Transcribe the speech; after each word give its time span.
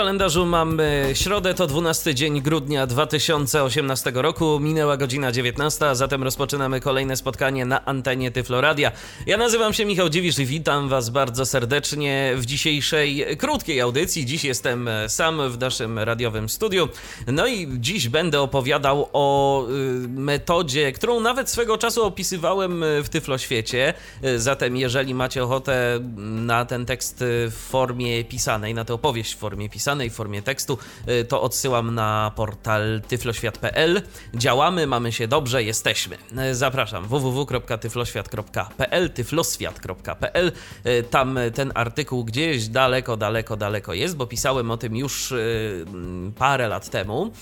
Kalendarzu 0.00 0.46
mamy 0.46 1.10
środę, 1.14 1.54
to 1.54 1.66
12 1.66 2.14
dzień 2.14 2.42
grudnia 2.42 2.86
2018 2.86 4.12
roku. 4.14 4.60
Minęła 4.60 4.96
godzina 4.96 5.32
19, 5.32 5.86
a 5.86 5.94
zatem 5.94 6.22
rozpoczynamy 6.22 6.80
kolejne 6.80 7.16
spotkanie 7.16 7.64
na 7.64 7.84
antenie 7.84 8.30
Tyfloradia. 8.30 8.92
Ja 9.26 9.36
nazywam 9.36 9.72
się 9.72 9.84
Michał 9.84 10.08
Dziwisz 10.08 10.38
i 10.38 10.46
witam 10.46 10.88
Was 10.88 11.10
bardzo 11.10 11.46
serdecznie 11.46 12.32
w 12.36 12.46
dzisiejszej 12.46 13.26
krótkiej 13.38 13.80
audycji. 13.80 14.26
Dziś 14.26 14.44
jestem 14.44 14.88
sam 15.08 15.50
w 15.50 15.58
naszym 15.58 15.98
radiowym 15.98 16.48
studiu. 16.48 16.88
No 17.26 17.46
i 17.46 17.68
dziś 17.78 18.08
będę 18.08 18.40
opowiadał 18.40 19.08
o 19.12 19.66
y, 19.68 20.08
metodzie, 20.08 20.92
którą 20.92 21.20
nawet 21.20 21.50
swego 21.50 21.78
czasu 21.78 22.04
opisywałem 22.04 22.84
w 23.02 23.08
Tyfloświecie. 23.08 23.94
Y, 24.24 24.40
zatem 24.40 24.76
jeżeli 24.76 25.14
macie 25.14 25.44
ochotę 25.44 26.00
na 26.16 26.64
ten 26.64 26.86
tekst 26.86 27.24
w 27.50 27.54
formie 27.70 28.24
pisanej, 28.24 28.74
na 28.74 28.84
tę 28.84 28.94
opowieść 28.94 29.34
w 29.34 29.38
formie 29.38 29.68
pisanej, 29.68 29.89
pisanej, 29.90 30.10
formie 30.10 30.42
tekstu, 30.42 30.78
y, 31.08 31.24
to 31.24 31.42
odsyłam 31.42 31.94
na 31.94 32.32
portal 32.36 33.00
tyfloświat.pl. 33.08 34.02
Działamy, 34.34 34.86
mamy 34.86 35.12
się 35.12 35.28
dobrze, 35.28 35.62
jesteśmy. 35.62 36.16
Y, 36.50 36.54
zapraszam 36.54 37.08
www.tyfloświat.pl, 37.08 39.10
tyfloswiat.pl. 39.10 40.52
Y, 40.86 41.02
tam 41.10 41.38
ten 41.54 41.72
artykuł 41.74 42.24
gdzieś 42.24 42.68
daleko, 42.68 43.16
daleko, 43.16 43.56
daleko 43.56 43.94
jest, 43.94 44.16
bo 44.16 44.26
pisałem 44.26 44.70
o 44.70 44.76
tym 44.76 44.96
już 44.96 45.32
mm, 45.32 46.32
parę 46.32 46.68
lat 46.68 46.90
temu. 46.90 47.32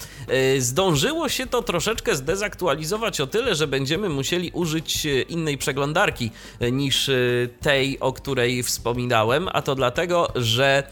Zdążyło 0.58 1.28
się 1.28 1.46
to 1.46 1.62
troszeczkę 1.62 2.16
zdezaktualizować 2.16 3.20
o 3.20 3.26
tyle, 3.26 3.54
że 3.54 3.66
będziemy 3.66 4.08
musieli 4.08 4.50
użyć 4.50 5.06
innej 5.28 5.58
przeglądarki 5.58 6.30
niż 6.72 7.10
tej, 7.60 8.00
o 8.00 8.12
której 8.12 8.62
wspominałem, 8.62 9.48
a 9.52 9.62
to 9.62 9.74
dlatego, 9.74 10.32
że 10.34 10.82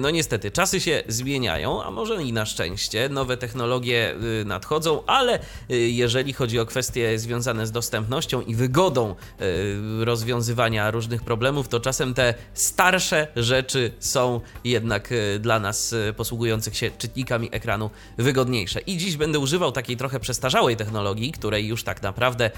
no 0.00 0.10
niestety 0.10 0.50
czasy 0.50 0.80
się 0.80 0.97
zmieniają, 1.08 1.82
a 1.82 1.90
może 1.90 2.22
i 2.22 2.32
na 2.32 2.46
szczęście. 2.46 3.08
Nowe 3.08 3.36
technologie 3.36 4.14
y, 4.40 4.44
nadchodzą, 4.44 5.02
ale 5.06 5.38
y, 5.70 5.76
jeżeli 5.76 6.32
chodzi 6.32 6.60
o 6.60 6.66
kwestie 6.66 7.18
związane 7.18 7.66
z 7.66 7.70
dostępnością 7.70 8.40
i 8.40 8.54
wygodą 8.54 9.14
y, 9.40 10.04
rozwiązywania 10.04 10.90
różnych 10.90 11.22
problemów, 11.22 11.68
to 11.68 11.80
czasem 11.80 12.14
te 12.14 12.34
starsze 12.54 13.26
rzeczy 13.36 13.92
są 13.98 14.40
jednak 14.64 15.14
dla 15.40 15.60
nas 15.60 15.94
posługujących 16.16 16.76
się 16.76 16.90
czytnikami 16.90 17.48
ekranu 17.52 17.90
wygodniejsze. 18.18 18.80
I 18.80 18.96
dziś 18.96 19.16
będę 19.16 19.38
używał 19.38 19.72
takiej 19.72 19.96
trochę 19.96 20.20
przestarzałej 20.20 20.76
technologii, 20.76 21.32
której 21.32 21.66
już 21.66 21.84
tak 21.84 22.02
naprawdę 22.02 22.50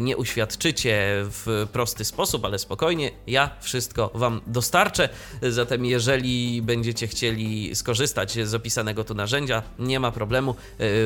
nie 0.00 0.16
uświadczycie 0.16 1.06
w 1.24 1.66
prosty 1.72 2.04
sposób, 2.04 2.44
ale 2.44 2.58
spokojnie, 2.58 3.10
ja 3.26 3.50
wszystko 3.60 4.10
Wam 4.14 4.40
dostarczę. 4.46 5.08
Zatem 5.42 5.84
jeżeli 5.84 6.62
będziecie 6.62 7.06
chcieli 7.06 7.61
skorzystać 7.74 8.38
z 8.48 8.54
opisanego 8.54 9.04
tu 9.04 9.14
narzędzia, 9.14 9.62
nie 9.78 10.00
ma 10.00 10.10
problemu. 10.12 10.50
E, 10.50 10.54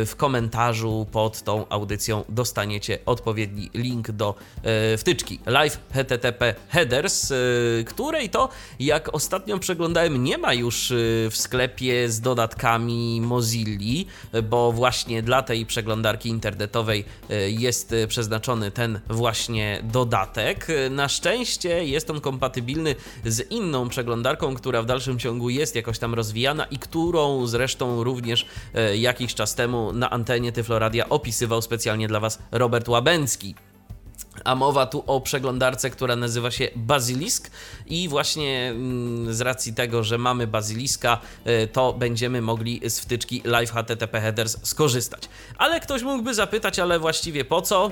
w 0.07 0.17
komentarzu 0.17 1.07
pod 1.13 1.43
tą 1.43 1.69
audycją 1.69 2.25
dostaniecie 2.29 2.99
odpowiedni 3.07 3.71
link 3.75 4.11
do 4.11 4.35
e, 4.63 4.97
wtyczki 4.99 5.39
live 5.47 5.79
http 5.91 6.55
headers, 6.69 7.31
e, 7.31 7.35
której 7.85 8.31
to, 8.31 8.49
jak 8.81 9.15
ostatnio 9.15 9.59
przeglądałem, 9.59 10.25
nie 10.25 10.39
ma 10.39 10.55
już 10.55 10.93
w 11.31 11.37
sklepie 11.37 12.09
z 12.09 12.21
dodatkami 12.21 13.21
Mozilli, 13.21 14.07
bo 14.51 14.73
właśnie 14.73 15.23
dla 15.23 15.43
tej 15.43 15.67
przeglądarki 15.67 16.29
internetowej 16.29 17.05
jest 17.49 17.95
przeznaczony 18.09 18.71
ten 18.71 19.01
właśnie 19.09 19.81
dodatek. 19.83 20.67
Na 20.91 21.09
szczęście 21.09 21.85
jest 21.85 22.11
on 22.11 22.21
kompatybilny 22.21 22.95
z 23.25 23.51
inną 23.51 23.89
przeglądarką, 23.89 24.55
która 24.55 24.83
w 24.83 24.87
dalszym 24.87 25.19
ciągu 25.19 25.51
jest 25.51 25.75
jakoś 25.75 25.99
tam 25.99 26.15
rozwijana 26.15 26.36
rozwijana 26.37 26.65
i 26.65 26.79
którą 26.79 27.47
zresztą 27.47 28.05
również 28.05 28.47
e, 28.75 28.97
jakiś 28.97 29.35
czas 29.35 29.55
temu 29.55 29.93
na 29.93 30.11
antenie 30.11 30.53
Tyfloradia 30.53 31.09
opisywał 31.09 31.63
specjalnie 31.63 32.09
dla 32.09 32.21
Was 32.21 32.39
Robert 32.53 32.89
Łabęcki. 32.89 33.55
A 34.45 34.55
mowa 34.55 34.87
tu 34.87 35.05
o 35.07 35.21
przeglądarce, 35.21 35.91
która 35.91 36.17
nazywa 36.17 36.51
się 36.51 36.69
Basilisk, 36.77 37.51
i 37.87 38.09
właśnie 38.09 38.69
mm, 38.71 39.35
z 39.35 39.41
racji 39.41 39.75
tego, 39.75 40.03
że 40.03 40.19
mamy 40.19 40.47
Basiliska, 40.47 41.21
e, 41.45 41.67
to 41.67 41.93
będziemy 41.93 42.43
mogli 42.43 42.81
z 42.85 43.01
wtyczki 43.01 43.43
Live 43.45 43.73
HTTP 43.73 44.21
Headers 44.21 44.57
skorzystać. 44.63 45.29
Ale 45.59 45.81
ktoś 45.81 46.03
mógłby 46.03 46.35
zapytać, 46.35 46.79
ale 46.79 46.99
właściwie 46.99 47.45
po 47.45 47.63
co? 47.63 47.91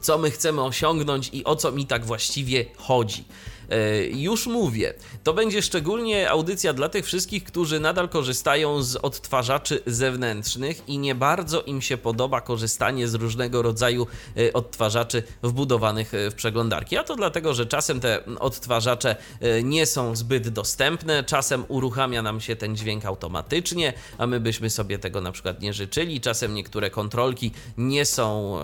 Co 0.00 0.18
my 0.18 0.30
chcemy 0.30 0.62
osiągnąć 0.62 1.30
i 1.32 1.44
o 1.44 1.56
co 1.56 1.72
mi 1.72 1.86
tak 1.86 2.04
właściwie 2.04 2.64
chodzi? 2.76 3.24
E, 3.70 4.04
już 4.06 4.46
mówię, 4.46 4.94
to 5.22 5.34
będzie 5.34 5.62
szczególnie 5.62 6.30
audycja 6.30 6.72
dla 6.72 6.88
tych 6.88 7.04
wszystkich, 7.04 7.44
którzy 7.44 7.80
nadal 7.80 8.08
korzystają 8.08 8.82
z 8.82 8.96
odtwarzaczy 8.96 9.82
zewnętrznych 9.86 10.88
i 10.88 10.98
nie 10.98 11.14
bardzo 11.14 11.62
im 11.62 11.82
się 11.82 11.96
podoba 11.96 12.40
korzystanie 12.40 13.08
z 13.08 13.14
różnego 13.14 13.62
rodzaju 13.62 14.06
e, 14.36 14.52
odtwarzaczy 14.52 15.22
wbudowanych 15.42 16.14
e, 16.14 16.30
w 16.30 16.34
przeglądarki. 16.34 16.96
A 16.96 17.04
to 17.04 17.16
dlatego, 17.16 17.54
że 17.54 17.66
czasem 17.66 18.00
te 18.00 18.20
odtwarzacze 18.38 19.16
nie 19.62 19.86
są 19.86 20.16
zbyt 20.16 20.48
dostępne, 20.48 21.24
czasem 21.24 21.64
uruchamia 21.68 22.22
nam 22.22 22.40
się 22.40 22.56
ten 22.56 22.76
dźwięk 22.76 23.04
automatycznie, 23.04 23.92
a 24.18 24.26
my 24.26 24.40
byśmy 24.40 24.70
sobie 24.70 24.98
tego 24.98 25.20
na 25.20 25.32
przykład 25.32 25.60
nie 25.60 25.72
życzyli. 25.72 26.20
Czasem 26.20 26.54
niektóre 26.54 26.90
kontrolki 26.90 27.50
nie 27.78 28.04
są 28.04 28.58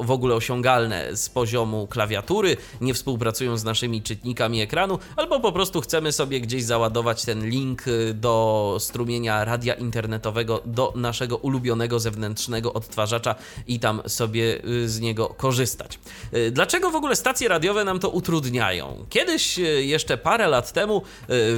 w 0.00 0.10
ogóle 0.10 0.34
osiągalne 0.34 1.16
z 1.16 1.28
poziomu 1.28 1.86
klawiatury, 1.86 2.56
nie 2.80 2.94
współpracują 2.94 3.56
z 3.56 3.64
naszymi 3.66 4.02
czytnikami 4.02 4.60
ekranu, 4.60 4.98
albo 5.16 5.40
po 5.40 5.52
prostu 5.52 5.80
chcemy 5.80 6.12
sobie 6.12 6.40
gdzieś 6.40 6.64
załadować 6.64 7.24
ten 7.24 7.48
link 7.48 7.88
y, 7.88 8.14
do 8.14 8.76
strumienia 8.80 9.44
radia 9.44 9.74
internetowego 9.74 10.62
do 10.64 10.92
naszego 10.96 11.36
ulubionego 11.36 12.00
zewnętrznego 12.00 12.72
odtwarzacza 12.72 13.34
i 13.66 13.80
tam 13.80 14.02
sobie 14.06 14.64
y, 14.64 14.88
z 14.88 15.00
niego 15.00 15.28
korzystać. 15.28 15.98
Y, 16.34 16.50
dlaczego 16.50 16.90
w 16.90 16.94
ogóle 16.96 17.16
stacje 17.16 17.48
radiowe 17.48 17.84
nam 17.84 17.98
to 17.98 18.08
utrudniają? 18.10 19.06
Kiedyś, 19.10 19.58
jeszcze 19.80 20.18
parę 20.18 20.48
lat 20.48 20.72
temu, 20.72 21.02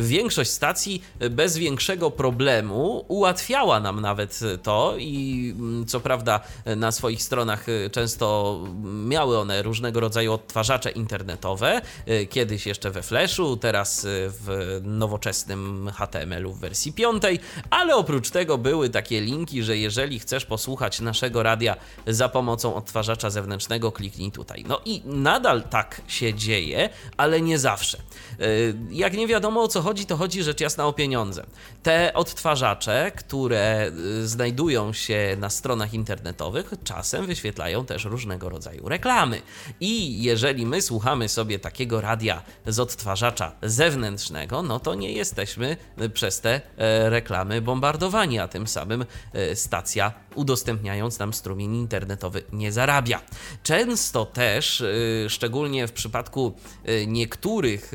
większość 0.01 0.51
stacji 0.51 1.03
bez 1.31 1.57
większego 1.57 2.11
problemu 2.11 3.05
ułatwiała 3.09 3.81
nam 3.81 4.01
nawet 4.01 4.41
to 4.63 4.95
i 4.99 5.55
mm, 5.59 5.87
co 5.87 6.01
prawda 6.01 6.41
na 6.77 6.93
swoich 6.93 7.23
stronach 7.23 7.67
często 7.93 8.59
miały 8.85 9.39
one 9.39 9.63
różnego 9.63 10.01
rodzaju 10.01 10.33
odtwarzacze 10.33 10.91
internetowe, 10.91 11.81
kiedyś 12.31 12.67
jeszcze 12.67 12.91
we 12.91 13.03
Flashu, 13.03 13.57
teraz 13.57 14.05
e, 14.05 14.09
w 14.29 14.81
nowoczesnym 14.83 15.91
HTML-u 15.95 16.53
w 16.53 16.61
wersji 16.61 16.93
5, 16.93 17.23
ale 17.71 17.97
oprócz 17.97 18.31
tego 18.31 18.59
były 18.59 18.91
takie 18.91 19.21
linki, 19.21 19.63
że 19.63 19.77
jeżeli 19.77 20.19
chcesz 20.19 20.45
posłuchać 20.45 21.01
naszego 21.01 21.43
radia 21.43 21.77
za 22.07 22.29
pomocą 22.29 22.75
odtwarzacza 22.75 23.31
zewnętrznego, 23.31 23.93
kliknij 23.93 24.33
tutaj. 24.33 24.65
No 24.69 24.81
i 24.85 25.03
nadal 25.05 25.63
tak 25.63 26.03
się 26.09 26.35
dzieje, 26.35 26.91
ale 27.17 27.41
nie 27.41 27.59
zawsze. 27.59 27.99
E, 27.99 28.45
jak 28.91 29.13
nie 29.13 29.27
wiadomo 29.27 29.63
o 29.63 29.69
co 29.69 29.83
chodzi, 29.83 30.07
to 30.07 30.17
chodzi 30.17 30.43
rzecz 30.43 30.61
jasna 30.61 30.87
o 30.87 30.93
pieniądze. 30.93 31.47
Te 31.83 32.15
odtwarzacze, 32.15 33.13
które 33.17 33.93
znajdują 34.25 34.93
się 34.93 35.37
na 35.39 35.51
stronach 35.51 35.95
internetowych, 35.95 36.73
czasem 36.85 37.27
wyświetlają 37.27 37.87
też 37.87 38.05
różnego 38.05 38.49
rodzaju 38.49 38.89
reklamy. 38.89 39.43
I 39.81 40.23
jeżeli 40.23 40.67
my 40.67 40.83
słuchamy 40.83 41.29
sobie 41.29 41.59
takiego 41.59 41.88
takiego 41.88 42.00
radia 42.00 42.43
z 42.67 42.79
odtwarzacza 42.79 43.52
zewnętrznego, 43.62 44.62
no 44.62 44.81
to 44.81 44.94
nie 44.94 45.12
jesteśmy 45.12 45.76
przez 46.14 46.40
te 46.40 46.61
e, 46.76 47.11
reklamy 47.11 47.62
bombardowani, 47.62 48.38
a 48.38 48.49
tym 48.49 48.67
samym 48.67 49.05
e, 49.32 49.56
stacja 49.56 50.12
udostępniając 50.35 51.19
nam 51.19 51.32
strumień 51.32 51.75
internetowy 51.75 52.43
nie 52.52 52.73
zarabia. 52.73 53.20
Często 53.62 54.26
też, 54.26 54.81
e, 54.81 55.31
szczególnie 55.31 55.87
w 55.87 55.93
przypadku 55.93 56.52
niektórych 57.06 57.93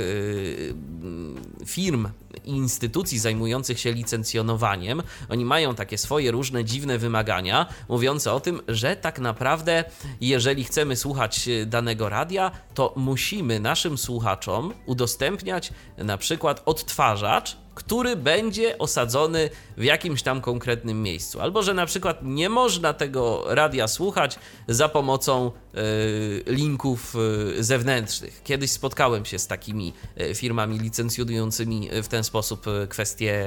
firm 1.65 2.07
instytucji 2.43 3.19
zajmujących 3.19 3.79
się 3.79 3.91
licencjonowaniem, 3.91 5.03
oni 5.29 5.45
mają 5.45 5.75
takie 5.75 5.97
swoje 5.97 6.31
różne 6.31 6.65
dziwne 6.65 6.97
wymagania, 6.97 7.65
mówiące 7.89 8.33
o 8.33 8.39
tym, 8.39 8.61
że 8.67 8.95
tak 8.95 9.19
naprawdę, 9.19 9.83
jeżeli 10.21 10.63
chcemy 10.63 10.95
słuchać 10.95 11.49
danego 11.65 12.09
radia, 12.09 12.51
to 12.73 12.93
musimy 12.95 13.59
naszym 13.59 13.97
słuchaczom 13.97 14.73
udostępniać 14.85 15.71
na 15.97 16.17
przykład 16.17 16.61
odtwarzacz, 16.65 17.62
który 17.75 18.15
będzie 18.15 18.77
osadzony 18.77 19.49
w 19.77 19.83
jakimś 19.83 20.21
tam 20.21 20.41
konkretnym 20.41 21.03
miejscu. 21.03 21.41
Albo 21.41 21.63
że 21.63 21.73
na 21.73 21.85
przykład 21.85 22.19
nie 22.23 22.49
można 22.49 22.93
tego 22.93 23.43
radia 23.47 23.87
słuchać 23.87 24.39
za 24.67 24.89
pomocą 24.89 25.51
y, 25.75 26.43
linków 26.47 27.15
y, 27.59 27.63
zewnętrznych. 27.63 28.41
Kiedyś 28.43 28.71
spotkałem 28.71 29.25
się 29.25 29.39
z 29.39 29.47
takimi 29.47 29.93
y, 30.21 30.35
firmami 30.35 30.79
licencjonującymi 30.79 31.89
w 32.03 32.07
ten 32.07 32.23
sposób 32.23 32.65
kwestie 32.89 33.45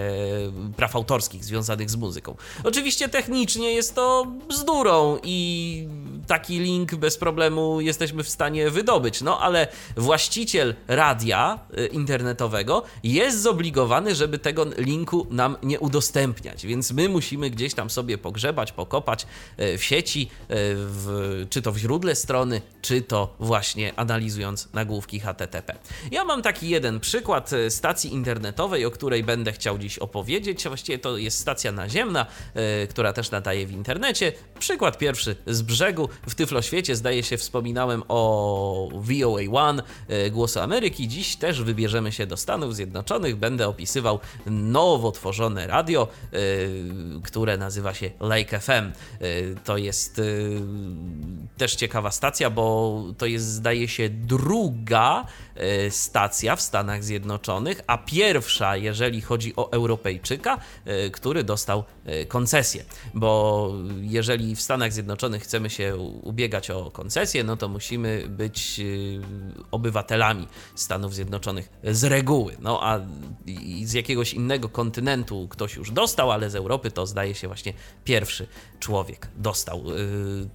praw 0.77 0.97
autorskich 0.97 1.45
związanych 1.45 1.91
z 1.91 1.97
muzyką. 1.97 2.37
Oczywiście 2.65 3.09
technicznie 3.09 3.73
jest 3.73 3.95
to 3.95 4.27
bzdurą 4.49 5.19
i 5.23 5.89
taki 6.27 6.59
link 6.59 6.95
bez 6.95 7.19
problemu 7.19 7.81
jesteśmy 7.81 8.23
w 8.23 8.29
stanie 8.29 8.71
wydobyć, 8.71 9.21
no 9.21 9.41
ale 9.41 9.69
właściciel 9.97 10.75
radia 10.89 11.59
internetowego 11.93 12.83
jest 13.03 13.43
zobligowany, 13.43 14.15
żeby 14.15 14.39
tego 14.39 14.67
linku 14.79 15.27
nam 15.31 15.57
nie 15.63 15.81
udostępniać, 15.81 16.67
więc 16.67 16.93
my 16.93 17.09
musimy 17.09 17.51
gdzieś 17.51 17.75
tam 17.75 17.91
sobie 17.91 18.19
pogrzebać, 18.19 18.73
pokopać 18.73 19.27
e, 19.57 19.79
w 19.79 19.85
sieci, 19.85 20.31
e, 20.43 20.47
w, 20.75 21.47
czy 21.51 21.63
to 21.63 21.73
w 21.73 21.79
źródle 21.79 22.15
strony, 22.15 22.63
czy 22.83 23.03
to 23.03 23.35
właśnie 23.41 23.93
analizując 23.99 24.69
nagłówki 24.73 25.21
HTTP. 25.21 25.79
Ja 26.11 26.25
mam 26.25 26.43
taki 26.43 26.69
jeden 26.69 27.01
przykład 27.01 27.51
stacji 27.69 28.13
internetowej, 28.13 28.85
o 28.87 28.91
której 28.91 29.25
będę 29.25 29.53
chciał 29.53 29.79
dziś 29.79 29.99
opowiedzieć. 29.99 30.69
Właściwie 30.69 30.99
to 30.99 31.17
jest 31.17 31.39
stacja 31.39 31.73
naziemna, 31.73 32.27
która 32.91 33.13
też 33.13 33.31
nadaje 33.31 33.67
w 33.67 33.73
internecie. 33.73 34.33
Przykład 34.59 34.99
pierwszy 34.99 35.37
z 35.47 35.63
brzegu. 35.63 36.09
W 36.29 36.35
Tyfloświecie 36.35 36.97
zdaje 36.97 37.23
się 37.23 37.37
wspominałem 37.37 38.03
o 38.09 38.89
VOA 38.93 39.41
One, 39.53 39.83
Głosu 40.31 40.61
Ameryki. 40.61 41.09
Dziś 41.09 41.37
też 41.37 41.63
wybierzemy 41.63 42.13
się 42.13 42.27
do 42.27 42.37
Stanów 42.37 42.75
Zjednoczonych. 42.75 43.37
Będę 43.37 43.69
opisywał 43.69 44.21
nowo 44.47 45.13
tworzone 45.13 45.67
radio, 45.67 46.09
y, 46.35 47.21
które 47.25 47.57
nazywa 47.57 47.95
się 47.95 48.11
Lake 48.21 48.61
FM. 48.61 48.93
Y, 49.23 49.55
to 49.65 49.77
jest 49.77 50.21
też 51.57 51.75
ciekawa 51.75 52.11
stacja, 52.11 52.51
bo 52.51 53.05
to 53.19 53.27
jest 53.27 53.47
zdaje 53.47 53.89
się 53.89 54.09
druga 54.09 55.27
stacja 55.91 56.57
w 56.57 56.61
Stanach 56.63 57.05
Zjednoczonych, 57.05 57.81
a 57.87 57.99
pierwsza, 57.99 58.77
jeżeli 58.77 59.21
chodzi 59.21 59.57
o 59.57 59.73
Europejczyka, 59.73 60.59
który 61.13 61.45
dostał 61.45 61.85
koncesję. 62.29 62.85
Bo 63.15 63.73
jeżeli 64.01 64.57
w 64.57 64.61
Stanach 64.61 64.93
Zjednoczonych 64.93 65.43
chcemy 65.43 65.71
się 65.71 65.97
ubiegać 66.23 66.71
o 66.71 66.91
koncesję, 66.91 67.45
no 67.45 67.57
to 67.57 67.69
musimy 67.69 68.25
być 68.29 68.81
obywatelami 69.71 70.49
Stanów 70.75 71.15
Zjednoczonych 71.15 71.69
z 71.85 72.05
reguły. 72.05 72.57
No 72.61 72.81
a 72.83 73.01
z 73.85 73.93
jakiegoś 73.93 74.35
innego 74.35 74.69
kontynentu 74.69 75.49
ktoś 75.49 75.77
już 75.77 75.91
dostał, 75.91 76.31
ale 76.31 76.51
z 76.51 76.55
Europy 76.55 76.91
to 76.91 77.07
zdaje 77.07 77.35
się 77.35 77.47
właśnie 77.47 77.73
pierwszy 78.05 78.47
człowiek 78.81 79.29
dostał 79.37 79.85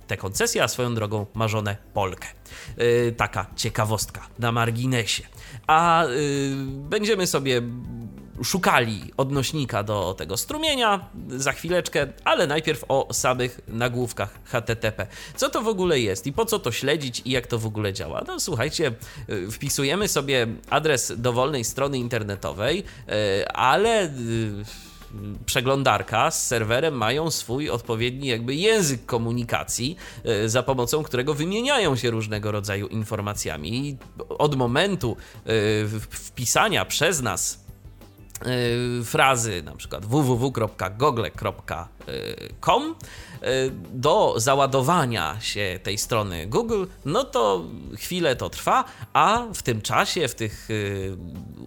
tę 0.08 0.18
koncesję, 0.18 0.64
a 0.64 0.68
swoją 0.68 0.96
drogą 0.96 1.26
marzone 1.34 1.78
Polkę. 1.94 2.28
Yy, 2.78 3.14
taka 3.18 3.46
ciekawostka 3.56 4.28
na 4.40 4.52
marginesie. 4.52 4.91
A 5.68 6.04
yy, 6.04 6.56
będziemy 6.90 7.28
sobie 7.28 7.62
szukali 8.44 9.14
odnośnika 9.18 9.84
do 9.84 10.14
tego 10.18 10.38
strumienia 10.38 11.10
za 11.28 11.52
chwileczkę, 11.52 12.08
ale 12.24 12.48
najpierw 12.48 12.86
o 12.88 13.14
samych 13.14 13.62
nagłówkach 13.68 14.40
HTTP. 14.44 15.08
Co 15.36 15.50
to 15.50 15.62
w 15.62 15.68
ogóle 15.68 16.00
jest 16.00 16.28
i 16.28 16.34
po 16.34 16.46
co 16.46 16.60
to 16.60 16.72
śledzić 16.72 17.22
i 17.26 17.32
jak 17.32 17.48
to 17.48 17.60
w 17.60 17.66
ogóle 17.66 17.94
działa? 17.94 18.24
No 18.28 18.40
słuchajcie, 18.40 18.94
y, 19.30 19.52
wpisujemy 19.52 20.08
sobie 20.08 20.48
adres 20.70 21.14
dowolnej 21.18 21.64
strony 21.64 21.98
internetowej, 21.98 22.80
y, 22.80 23.48
ale 23.48 24.06
y, 24.06 24.12
przeglądarka 25.46 26.32
z 26.32 26.48
serwerem 26.48 26.94
mają 26.94 27.32
swój 27.32 27.70
odpowiedni 27.70 28.28
jakby 28.28 28.56
język 28.56 29.06
komunikacji, 29.06 29.96
za 30.46 30.64
pomocą 30.64 31.04
którego 31.04 31.34
wymieniają 31.34 31.96
się 31.96 32.12
różnego 32.12 32.52
rodzaju 32.52 32.88
informacjami. 32.88 33.88
I 33.88 33.98
od 34.30 34.56
momentu 34.56 35.18
wpisania 36.10 36.86
przez 36.86 37.22
nas 37.22 37.62
Y, 38.48 39.04
frazy 39.06 39.64
na 39.64 39.76
przykład 39.76 40.06
www.google.com 40.06 41.36
do 43.94 44.34
załadowania 44.38 45.38
się 45.40 45.80
tej 45.84 45.98
strony 45.98 46.48
Google, 46.48 46.86
no 47.06 47.24
to 47.24 47.66
chwilę 47.98 48.36
to 48.36 48.50
trwa, 48.50 48.84
a 49.14 49.46
w 49.54 49.64
tym 49.64 49.82
czasie, 49.82 50.28
w 50.28 50.36
tych 50.36 50.68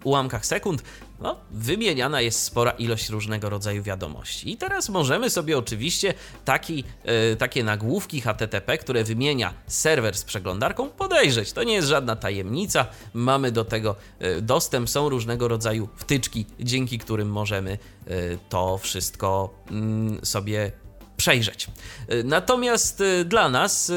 ułamkach 0.05 0.47
sekund 0.47 0.83
no, 1.21 1.37
wymieniana 1.51 2.21
jest 2.21 2.43
spora 2.43 2.71
ilość 2.71 3.09
różnego 3.09 3.51
rodzaju 3.51 3.83
wiadomości. 3.83 4.53
I 4.53 4.57
teraz 4.57 4.89
możemy 4.89 5.31
sobie 5.31 5.59
oczywiście 5.59 6.15
taki, 6.45 6.85
e, 7.05 7.37
takie 7.37 7.65
nagłówki 7.65 8.21
HTTP, 8.21 8.79
które 8.79 9.05
wymienia 9.05 9.55
serwer 9.67 10.17
z 10.17 10.25
przeglądarką, 10.25 10.91
podejrzeć. 10.91 11.53
To 11.53 11.63
nie 11.63 11.75
jest 11.75 11.89
żadna 11.89 12.17
tajemnica. 12.17 12.87
Mamy 13.15 13.53
do 13.53 13.65
tego 13.65 13.97
e, 14.19 14.41
dostęp, 14.41 14.91
są 14.91 15.09
różnego 15.09 15.49
rodzaju 15.49 15.89
wtyczki, 15.97 16.47
dzięki 16.61 16.99
którym 16.99 17.31
możemy 17.31 17.71
e, 17.73 17.79
to 18.49 18.79
wszystko 18.79 19.55
mm, 19.71 20.25
sobie 20.25 20.73
przejrzeć. 21.17 21.67
Natomiast 22.25 23.03
dla 23.25 23.49
nas 23.49 23.93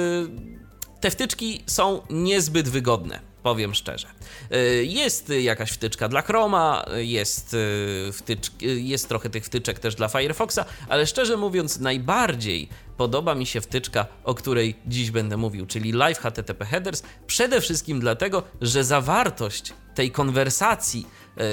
te 1.02 1.12
wtyczki 1.12 1.64
są 1.68 2.02
niezbyt 2.10 2.70
wygodne 2.70 3.27
powiem 3.48 3.76
szczerze. 3.76 4.08
Y, 4.52 4.86
jest 4.86 5.30
jakaś 5.30 5.72
wtyczka 5.72 6.08
dla 6.10 6.22
Chroma, 6.22 6.86
jest, 6.96 7.54
y, 7.54 8.12
wtycz, 8.14 8.52
jest 8.62 9.10
trochę 9.10 9.30
tych 9.30 9.46
wtyczek 9.46 9.80
też 9.80 9.96
dla 9.96 10.08
Firefoxa, 10.08 10.60
ale 10.90 11.08
szczerze 11.08 11.38
mówiąc, 11.38 11.80
najbardziej 11.80 12.70
podoba 12.98 13.36
mi 13.36 13.46
się 13.46 13.62
wtyczka, 13.62 14.06
o 14.24 14.36
której 14.36 14.76
dziś 14.88 15.12
będę 15.12 15.38
mówił, 15.38 15.66
czyli 15.66 15.92
Live 15.92 16.20
HTTP 16.20 16.66
Headers, 16.66 17.04
przede 17.28 17.62
wszystkim 17.62 18.00
dlatego, 18.00 18.44
że 18.62 18.84
zawartość 18.84 19.74
tej 19.96 20.12
konwersacji 20.12 21.08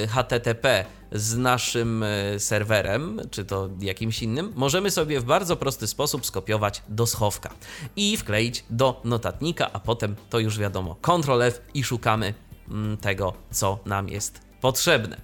HTTP 0.08 0.84
z 1.14 1.36
naszym 1.36 2.02
e, 2.02 2.40
serwerem, 2.40 3.20
czy 3.30 3.44
to 3.44 3.68
jakimś 3.80 4.22
innym, 4.22 4.52
możemy 4.54 4.90
sobie 4.90 5.20
w 5.20 5.24
bardzo 5.24 5.56
prosty 5.56 5.86
sposób 5.86 6.26
skopiować 6.26 6.82
do 6.88 7.06
schowka 7.06 7.50
i 7.96 8.16
wkleić 8.16 8.64
do 8.70 9.00
notatnika, 9.04 9.72
a 9.72 9.80
potem 9.80 10.16
to 10.30 10.38
już 10.38 10.58
wiadomo, 10.58 10.96
Ctrl 11.02 11.42
F 11.42 11.60
i 11.74 11.84
szukamy 11.84 12.34
mm, 12.68 12.96
tego, 12.96 13.32
co 13.50 13.78
nam 13.86 14.08
jest 14.08 14.40
potrzebne. 14.60 15.16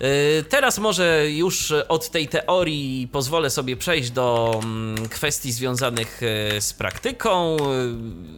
E, 0.00 0.42
teraz 0.42 0.78
może 0.78 1.30
już 1.30 1.72
od 1.88 2.10
tej 2.10 2.28
teorii 2.28 3.08
pozwolę 3.12 3.50
sobie 3.50 3.76
przejść 3.76 4.10
do 4.10 4.60
mm, 4.62 5.08
kwestii 5.08 5.52
związanych 5.52 6.20
e, 6.22 6.60
z 6.60 6.72
praktyką. 6.72 7.56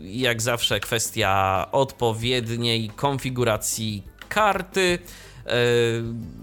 Jak 0.03 0.43
zawsze 0.43 0.81
kwestia 0.81 1.67
odpowiedniej 1.73 2.89
konfiguracji 2.89 4.03
karty. 4.29 4.99
E, 5.47 5.53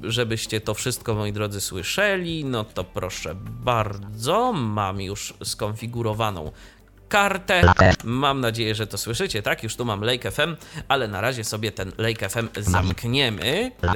żebyście 0.03 0.61
to 0.61 0.73
wszystko, 0.73 1.15
moi 1.15 1.33
drodzy, 1.33 1.61
słyszeli, 1.61 2.45
no 2.45 2.63
to 2.63 2.83
proszę 2.83 3.35
bardzo, 3.45 4.53
mam 4.53 5.01
już 5.01 5.33
skonfigurowaną 5.43 6.51
kartę. 7.09 7.61
Mam 8.03 8.41
nadzieję, 8.41 8.75
że 8.75 8.87
to 8.87 8.97
słyszycie, 8.97 9.41
tak? 9.41 9.63
Już 9.63 9.75
tu 9.75 9.85
mam 9.85 10.01
Lake 10.01 10.31
FM, 10.31 10.55
ale 10.87 11.07
na 11.07 11.21
razie 11.21 11.43
sobie 11.43 11.71
ten 11.71 11.91
Lake 11.97 12.29
FM 12.29 12.47
zamkniemy. 12.57 13.71
E, 13.83 13.89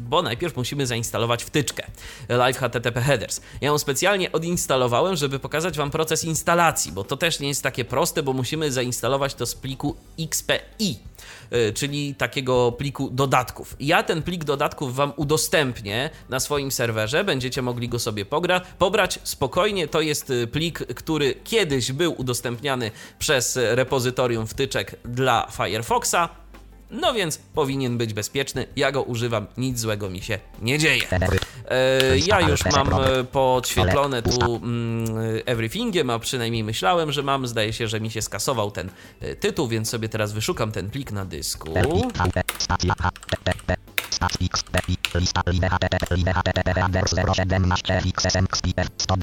bo 0.00 0.22
najpierw 0.22 0.56
musimy 0.56 0.86
zainstalować 0.86 1.44
wtyczkę 1.44 1.86
Live 2.28 2.58
HTTP 2.58 3.00
Headers. 3.00 3.40
Ja 3.60 3.66
ją 3.66 3.78
specjalnie 3.78 4.32
odinstalowałem, 4.32 5.16
żeby 5.16 5.38
pokazać 5.38 5.76
Wam 5.76 5.90
proces 5.90 6.24
instalacji, 6.24 6.92
bo 6.92 7.04
to 7.04 7.16
też 7.16 7.40
nie 7.40 7.48
jest 7.48 7.62
takie 7.62 7.84
proste, 7.84 8.22
bo 8.22 8.32
musimy 8.32 8.72
zainstalować 8.72 9.34
to 9.34 9.46
z 9.46 9.54
pliku 9.54 9.96
XPI 10.18 10.98
e, 11.50 11.72
czyli 11.72 12.14
takiego 12.14 12.72
pliku 12.72 13.10
dodatków. 13.10 13.76
Ja 13.80 14.02
ten 14.02 14.22
plik 14.22 14.44
dodatków 14.44 14.94
Wam 14.94 15.12
udostępnię 15.16 16.10
na 16.28 16.40
swoim 16.40 16.70
serwerze, 16.70 17.24
będziecie 17.24 17.62
mogli 17.62 17.88
go 17.88 17.98
sobie 17.98 18.24
pogra 18.24 18.60
pobrać 18.78 19.18
spokojnie. 19.22 19.88
To 19.88 20.00
jest 20.00 20.30
e, 20.30 20.46
plik, 20.46 20.78
który 20.78 21.34
kiedyś 21.44 21.92
był 21.92 22.14
udostępniany 22.20 22.90
przez 23.18 23.58
repozytorium 23.62 24.46
wtyczek 24.46 24.96
dla 25.04 25.48
Firefoxa. 25.56 26.43
No 26.90 27.14
więc 27.14 27.38
powinien 27.38 27.98
być 27.98 28.14
bezpieczny. 28.14 28.66
Ja 28.76 28.92
go 28.92 29.02
używam, 29.02 29.46
nic 29.56 29.80
złego 29.80 30.10
mi 30.10 30.22
się 30.22 30.38
nie 30.62 30.78
dzieje. 30.78 31.02
E, 31.68 32.18
ja 32.18 32.40
już 32.40 32.64
mam 32.64 32.88
e, 32.92 33.24
podświetlone 33.24 34.22
tu 34.22 34.56
mm, 34.56 35.06
everythingiem, 35.46 36.10
a 36.10 36.18
przynajmniej 36.18 36.64
myślałem, 36.64 37.12
że 37.12 37.22
mam. 37.22 37.44
Zdaje 37.46 37.72
się, 37.72 37.88
że 37.88 38.00
mi 38.00 38.10
się 38.10 38.22
skasował 38.22 38.70
ten 38.70 38.90
e, 39.20 39.36
tytuł, 39.36 39.68
więc 39.68 39.88
sobie 39.88 40.08
teraz 40.08 40.32
wyszukam 40.32 40.72
ten 40.72 40.90
plik 40.90 41.12
na 41.12 41.24
dysku. 41.24 41.74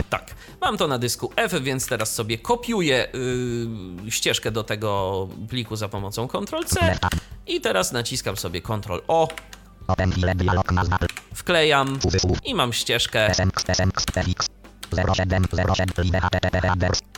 Tak, 0.09 0.35
mam 0.61 0.77
to 0.77 0.87
na 0.87 0.97
dysku 0.97 1.31
F, 1.35 1.63
więc 1.63 1.87
teraz 1.87 2.13
sobie 2.15 2.37
kopiuję 2.37 3.07
yy, 4.03 4.11
ścieżkę 4.11 4.51
do 4.51 4.63
tego 4.63 5.27
pliku 5.49 5.75
za 5.75 5.89
pomocą 5.89 6.27
Ctrl-C 6.27 6.99
i 7.47 7.61
teraz 7.61 7.91
naciskam 7.91 8.37
sobie 8.37 8.61
Ctrl-O, 8.61 9.27
wklejam 11.35 11.99
i 12.45 12.55
mam 12.55 12.73
ścieżkę. 12.73 13.27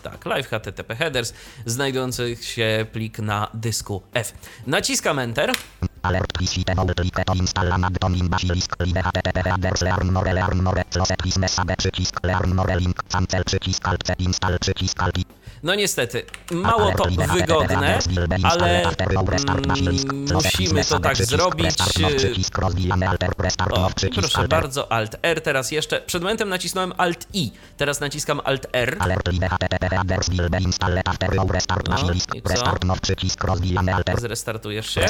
Tak, 0.04 0.26
live 0.26 0.48
HTTP 0.48 0.96
headers, 0.96 1.34
znajdujący 1.66 2.36
się 2.42 2.86
plik 2.92 3.20
na 3.20 3.48
dysku 3.54 4.02
F. 4.14 4.34
Naciskam 4.68 5.20
Enter. 5.20 5.52
Alert 6.06 6.34
PC 6.38 6.66
table 6.68 6.94
click 6.94 7.20
to 7.28 7.34
installa 7.42 7.78
Madton 7.78 8.16
in 8.20 8.28
basilisk 8.28 8.76
live 8.80 9.00
http 9.04 9.48
headers 9.48 9.82
learn 9.88 10.12
more 10.12 10.34
learn 10.38 10.60
more 10.66 10.84
close 10.92 11.16
please 11.22 11.40
message 11.40 11.76
przycisk 11.80 12.20
learn 12.28 12.56
more 12.56 12.76
link 12.76 12.98
cancel 13.08 13.44
przycisk 13.44 13.88
alt 13.88 14.10
install 14.20 14.58
przycisk 14.60 15.00
alt. 15.00 15.43
No 15.64 15.76
niestety, 15.76 16.26
mało 16.52 16.92
to 16.92 17.04
wygodne, 17.34 18.00
ale 18.44 18.84
mm, 20.04 20.26
musimy 20.34 20.86
to 20.86 21.00
tak 21.00 21.16
zrobić. 21.26 21.66
O, 23.76 23.90
proszę 24.22 24.34
bardzo, 24.62 24.92
Alt 24.92 25.16
R. 25.22 25.42
Teraz 25.42 25.72
jeszcze, 25.72 26.02
przed 26.02 26.22
momentem 26.24 26.50
nacisnąłem 26.50 26.94
Alt 26.98 27.28
I, 27.34 27.52
teraz 27.78 28.00
naciskam 28.00 28.42
Alt 28.44 28.68
R. 28.74 28.98
No, 31.90 32.08
i 32.36 32.42
co? 32.60 32.66
Zrestartujesz 34.22 34.90
się? 34.90 35.02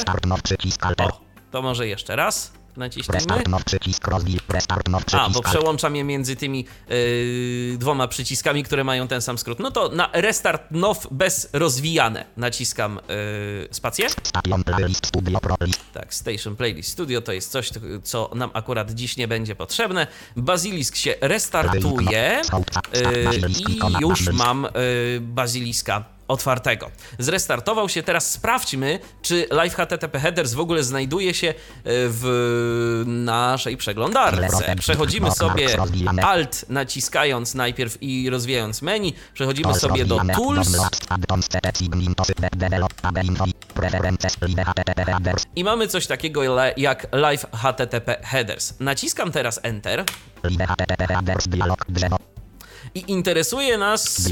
O, 1.05 1.21
to 1.51 1.61
może 1.61 1.87
jeszcze 1.87 2.15
raz. 2.15 2.51
Naciśnijmy. 2.77 3.19
A, 5.19 5.29
bo 5.29 5.41
przełączam 5.41 5.95
je 5.95 6.03
między 6.03 6.35
tymi 6.35 6.65
yy, 6.89 7.77
dwoma 7.77 8.07
przyciskami, 8.07 8.63
które 8.63 8.83
mają 8.83 9.07
ten 9.07 9.21
sam 9.21 9.37
skrót. 9.37 9.59
No 9.59 9.71
to 9.71 9.89
na 9.89 10.09
Restart 10.13 10.71
Now 10.71 11.07
bez 11.11 11.49
rozwijane 11.53 12.25
naciskam 12.37 12.99
yy, 13.07 13.67
spację. 13.71 14.07
Tak, 15.93 16.13
Station 16.13 16.55
Playlist 16.55 16.91
Studio 16.91 17.21
to 17.21 17.31
jest 17.33 17.51
coś, 17.51 17.69
co 18.03 18.31
nam 18.35 18.49
akurat 18.53 18.91
dziś 18.91 19.17
nie 19.17 19.27
będzie 19.27 19.55
potrzebne. 19.55 20.07
Bazilisk 20.35 20.95
się 20.95 21.15
restartuje 21.21 22.41
yy, 22.93 23.49
i 23.69 24.01
już 24.01 24.29
mam 24.33 24.63
yy, 24.63 25.21
Baziliska 25.21 26.12
otwartego. 26.27 26.91
Zrestartował 27.19 27.89
się, 27.89 28.03
teraz 28.03 28.31
sprawdźmy, 28.31 28.99
czy 29.21 29.47
Live 29.51 29.75
HTTP 29.75 30.19
Headers 30.19 30.53
w 30.53 30.59
ogóle 30.59 30.83
znajduje 30.83 31.33
się 31.33 31.53
w 31.85 33.03
naszej 33.05 33.77
przeglądarce. 33.77 34.75
Przechodzimy 34.79 35.31
sobie 35.31 35.67
Alt 36.21 36.65
naciskając 36.69 37.55
najpierw 37.55 37.97
i 38.01 38.29
rozwijając 38.29 38.81
menu, 38.81 39.13
przechodzimy 39.33 39.73
sobie 39.73 40.05
do 40.05 40.21
Tools 40.35 40.77
i 45.55 45.63
mamy 45.63 45.87
coś 45.87 46.07
takiego 46.07 46.41
jak 46.77 47.07
Live 47.11 47.45
HTTP 47.53 48.21
Headers. 48.23 48.73
Naciskam 48.79 49.31
teraz 49.31 49.59
Enter. 49.63 50.05
I 52.95 53.11
interesuje 53.11 53.77
nas 53.77 54.29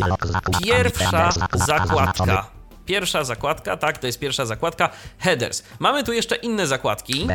pierwsza 0.64 1.32
zakładka. 1.54 2.46
Pierwsza 2.86 3.24
zakładka, 3.24 3.78
tak, 3.78 3.98
to 3.98 4.08
jest 4.08 4.20
pierwsza 4.20 4.46
zakładka, 4.46 4.90
headers. 5.18 5.64
Mamy 5.80 6.04
tu 6.04 6.14
jeszcze 6.14 6.36
inne 6.36 6.68
zakładki. 6.68 7.28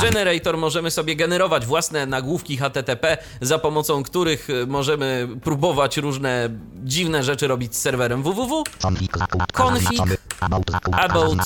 Generator, 0.00 0.58
możemy 0.58 0.90
sobie 0.90 1.16
generować 1.16 1.66
własne 1.66 2.06
nagłówki 2.06 2.56
HTTP, 2.56 3.18
za 3.40 3.58
pomocą 3.58 4.02
których 4.02 4.48
możemy 4.66 5.28
próbować 5.44 5.96
różne 5.96 6.48
dziwne 6.84 7.22
rzeczy 7.24 7.48
robić 7.48 7.76
z 7.76 7.80
serwerem 7.80 8.22
www. 8.22 8.64
Config, 9.52 9.96
about, 10.40 11.36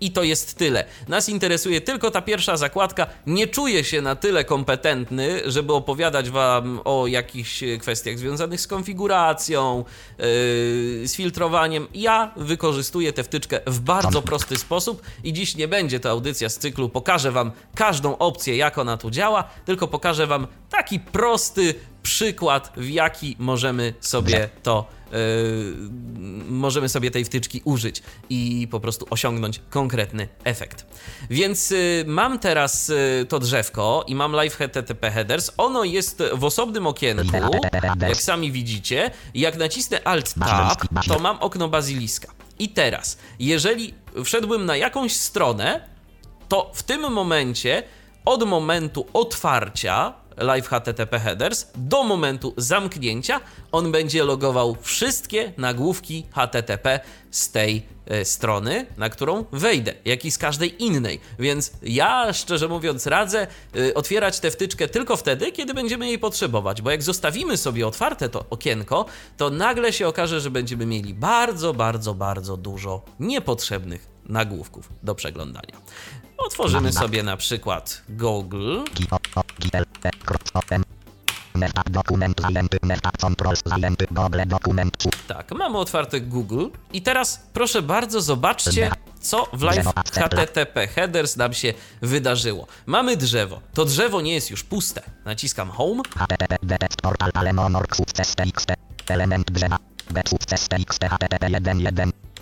i 0.00 0.10
to 0.10 0.22
jest 0.22 0.54
tyle. 0.54 0.84
Nas 1.08 1.28
interesuje 1.28 1.80
tylko 1.80 2.10
ta 2.10 2.22
pierwsza 2.22 2.56
zakładka. 2.56 3.06
Nie 3.26 3.46
czuję 3.46 3.84
się 3.84 4.02
na 4.02 4.16
tyle 4.16 4.44
kompetentny, 4.44 5.40
żeby 5.46 5.72
opowiadać 5.72 6.30
Wam 6.30 6.80
o 6.84 7.06
jakichś 7.06 7.64
kwestiach 7.80 8.18
związanych 8.18 8.60
z 8.60 8.66
konfiguracją, 8.66 9.84
yy, 10.18 10.24
z 11.08 11.14
filtrowaniem. 11.14 11.86
Ja 11.94 12.32
wykorzystuję 12.36 13.12
tę 13.12 13.24
wtyczkę 13.24 13.60
w 13.66 13.80
bardzo 13.80 14.22
prosty 14.22 14.56
sposób 14.56 15.02
i 15.24 15.32
dziś 15.32 15.56
nie 15.56 15.68
będzie 15.68 16.00
to 16.00 16.10
audycja 16.10 16.48
z 16.48 16.58
cyklu 16.58 16.88
pokażę 16.88 17.32
Wam 17.32 17.52
każdą 17.74 18.18
opcję, 18.18 18.56
jak 18.56 18.78
ona 18.78 18.96
tu 18.96 19.10
działa, 19.10 19.44
tylko 19.64 19.88
pokażę 19.88 20.26
Wam 20.26 20.46
taki 20.70 21.00
prosty 21.00 21.74
przykład, 22.02 22.72
w 22.76 22.88
jaki 22.88 23.36
możemy 23.38 23.94
sobie 24.00 24.48
to 24.62 24.99
możemy 26.48 26.88
sobie 26.88 27.10
tej 27.10 27.24
wtyczki 27.24 27.62
użyć 27.64 28.02
i 28.30 28.68
po 28.70 28.80
prostu 28.80 29.06
osiągnąć 29.10 29.60
konkretny 29.70 30.28
efekt. 30.44 30.86
Więc 31.30 31.70
yy, 31.70 32.04
mam 32.06 32.38
teraz 32.38 32.88
yy, 32.88 33.26
to 33.28 33.38
drzewko 33.38 34.04
i 34.06 34.14
mam 34.14 34.32
live 34.32 34.56
HTTP 34.56 35.10
headers. 35.10 35.50
Ono 35.56 35.84
jest 35.84 36.22
w 36.32 36.44
osobnym 36.44 36.86
okienku, 36.86 37.56
jak 38.00 38.22
sami 38.22 38.52
widzicie. 38.52 39.10
Jak 39.34 39.56
nacisnę 39.56 40.02
Alt 40.04 40.34
Tab, 40.34 40.78
to 41.08 41.18
mam 41.18 41.38
okno 41.38 41.68
baziliska. 41.68 42.32
I 42.58 42.68
teraz, 42.68 43.18
jeżeli 43.38 43.94
wszedłbym 44.24 44.66
na 44.66 44.76
jakąś 44.76 45.16
stronę, 45.16 45.88
to 46.48 46.70
w 46.74 46.82
tym 46.82 47.12
momencie, 47.12 47.82
od 48.24 48.48
momentu 48.48 49.06
otwarcia 49.12 50.14
live 50.40 50.68
HTTP 50.68 51.18
headers 51.18 51.66
do 51.74 52.04
momentu 52.04 52.54
zamknięcia 52.56 53.40
on 53.72 53.92
będzie 53.92 54.24
logował 54.24 54.76
wszystkie 54.82 55.52
nagłówki 55.56 56.26
HTTP 56.30 57.00
z 57.30 57.50
tej 57.50 57.82
e, 58.06 58.24
strony, 58.24 58.86
na 58.96 59.08
którą 59.08 59.44
wejdę, 59.52 59.94
jak 60.04 60.24
i 60.24 60.30
z 60.30 60.38
każdej 60.38 60.82
innej. 60.84 61.20
Więc 61.38 61.72
ja, 61.82 62.32
szczerze 62.32 62.68
mówiąc, 62.68 63.06
radzę 63.06 63.46
e, 63.76 63.94
otwierać 63.94 64.40
tę 64.40 64.50
wtyczkę 64.50 64.88
tylko 64.88 65.16
wtedy, 65.16 65.52
kiedy 65.52 65.74
będziemy 65.74 66.06
jej 66.06 66.18
potrzebować, 66.18 66.82
bo 66.82 66.90
jak 66.90 67.02
zostawimy 67.02 67.56
sobie 67.56 67.86
otwarte 67.86 68.28
to 68.28 68.44
okienko, 68.50 69.06
to 69.36 69.50
nagle 69.50 69.92
się 69.92 70.08
okaże, 70.08 70.40
że 70.40 70.50
będziemy 70.50 70.86
mieli 70.86 71.14
bardzo, 71.14 71.74
bardzo, 71.74 72.14
bardzo 72.14 72.56
dużo 72.56 73.02
niepotrzebnych 73.20 74.06
nagłówków 74.26 74.88
do 75.02 75.14
przeglądania. 75.14 75.76
Otworzymy 76.38 76.92
sobie 76.92 77.22
na 77.22 77.36
przykład 77.36 78.02
Google. 78.08 78.78
Tak, 85.26 85.52
mamy 85.52 85.78
otwarty 85.78 86.20
Google 86.20 86.66
i 86.92 87.02
teraz 87.02 87.42
proszę 87.52 87.82
bardzo 87.82 88.20
zobaczcie, 88.20 88.90
co 89.20 89.46
w 89.52 89.62
live 89.62 89.86
HTTP 90.12 90.86
headers 90.86 91.36
nam 91.36 91.54
się 91.54 91.74
wydarzyło. 92.02 92.66
Mamy 92.86 93.16
drzewo. 93.16 93.60
To 93.74 93.84
drzewo 93.84 94.20
nie 94.20 94.34
jest 94.34 94.50
już 94.50 94.64
puste. 94.64 95.02
Naciskam 95.24 95.70
Home. 95.70 96.02
Element 99.08 99.50
drzewa. 99.50 99.78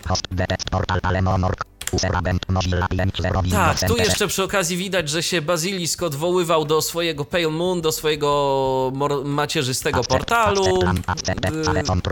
Host 0.09 0.28
portal 0.71 1.11
tak, 3.50 3.88
tu 3.88 3.97
jeszcze 3.97 4.28
przy 4.28 4.42
okazji 4.42 4.76
widać, 4.76 5.09
że 5.09 5.23
się 5.23 5.42
Bazilisk 5.42 6.02
odwoływał 6.02 6.64
do 6.64 6.83
swojego 6.83 7.25
Pale 7.25 7.49
Moon, 7.49 7.80
do 7.80 7.92
swojego 7.92 8.92
macierzystego 9.25 10.04
portalu. 10.04 10.80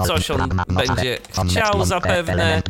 Coś 0.06 0.30
on 0.30 0.50
będzie 0.68 1.18
chciał 1.50 1.85
zapewne. 1.85 2.62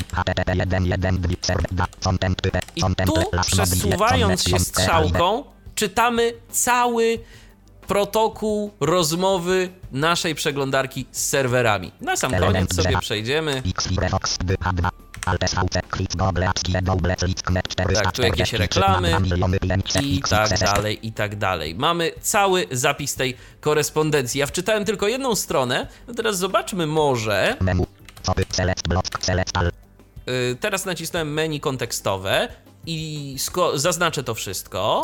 I 2.77 2.83
tu 3.07 3.15
przesuwając 3.43 4.49
się 4.49 4.59
strzałką 4.59 5.45
czytamy 5.77 6.33
cały 6.51 7.19
protokół 7.87 8.71
rozmowy 8.81 9.69
naszej 9.93 10.35
przeglądarki 10.35 11.07
z 11.13 11.29
serwerami. 11.29 11.93
Na 12.01 12.17
sam 12.17 12.33
koniec 12.33 12.75
sobie 12.75 12.99
przejdziemy. 12.99 13.63
Tak, 17.95 18.13
tu 18.13 18.23
jakieś 18.23 18.53
reklamy 18.53 19.11
i 20.03 20.21
tak 20.21 20.49
dalej, 20.77 21.07
i 21.07 21.13
tak 21.13 21.37
dalej. 21.37 21.75
Mamy 21.75 22.13
cały 22.21 22.67
zapis 22.71 23.15
tej 23.15 23.37
korespondencji. 23.61 24.41
Ja 24.41 24.47
wczytałem 24.47 24.85
tylko 24.85 25.09
jedną 25.09 25.35
stronę, 25.35 25.87
no 26.09 26.15
teraz 26.15 26.39
zobaczmy 26.39 26.87
może... 26.87 27.57
Y, 30.29 30.57
teraz 30.61 30.85
nacisnąłem 30.85 31.33
menu 31.33 31.61
kontekstowe 31.61 32.49
i 32.87 33.37
zaznaczę 33.75 34.25
to 34.25 34.35
wszystko. 34.35 35.01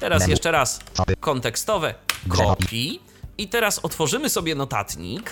Teraz 0.00 0.22
jeszcze 0.30 0.50
raz 0.50 0.80
kontekstowe, 1.20 1.94
copy. 2.28 2.76
I 3.38 3.48
teraz 3.48 3.78
otworzymy 3.78 4.28
sobie 4.28 4.54
notatnik. 4.54 5.30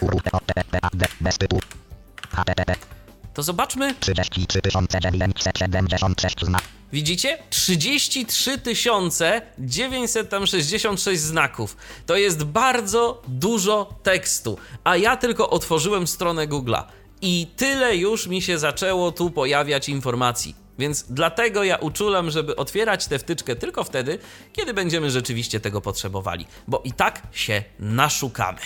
To 3.35 3.43
zobaczmy. 3.43 3.95
33 4.01 4.61
976 5.01 6.37
znak. 6.43 6.63
Widzicie? 6.93 7.39
33 7.51 8.59
966 9.59 11.23
znaków. 11.23 11.77
To 12.07 12.17
jest 12.17 12.45
bardzo 12.45 13.23
dużo 13.29 13.95
tekstu, 14.03 14.59
a 14.85 14.97
ja 14.97 15.17
tylko 15.17 15.51
otworzyłem 15.51 16.07
stronę 16.07 16.49
Google'a 16.49 16.83
i 17.23 17.47
tyle 17.57 17.97
już 17.97 18.27
mi 18.27 18.43
się 18.43 18.59
zaczęło 18.59 19.13
tu 19.13 19.31
pojawiać 19.31 19.89
informacji. 19.89 20.60
Więc 20.79 21.05
dlatego 21.11 21.65
ja 21.65 21.77
uczulam, 21.77 22.31
żeby 22.31 22.57
otwierać 22.57 23.07
tę 23.07 23.19
wtyczkę 23.19 23.57
tylko 23.57 23.85
wtedy, 23.85 24.19
kiedy 24.53 24.75
będziemy 24.75 25.11
rzeczywiście 25.11 25.61
tego 25.61 25.81
potrzebowali, 25.81 26.47
bo 26.69 26.81
i 26.85 26.93
tak 26.93 27.23
się 27.33 27.63
naszukamy. 27.79 28.59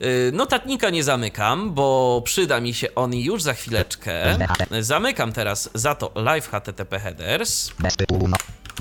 Yy, 0.00 0.30
Notatnika 0.32 0.90
nie 0.90 1.04
zamykam, 1.04 1.74
bo 1.74 2.22
przyda 2.24 2.60
mi 2.60 2.74
się 2.74 2.94
on 2.94 3.14
już 3.14 3.42
za 3.42 3.54
chwileczkę. 3.54 4.38
Zamykam 4.80 5.32
teraz 5.32 5.70
za 5.74 5.94
to 5.94 6.12
live 6.14 6.48
HTTP 6.48 6.98
headers. 7.00 7.70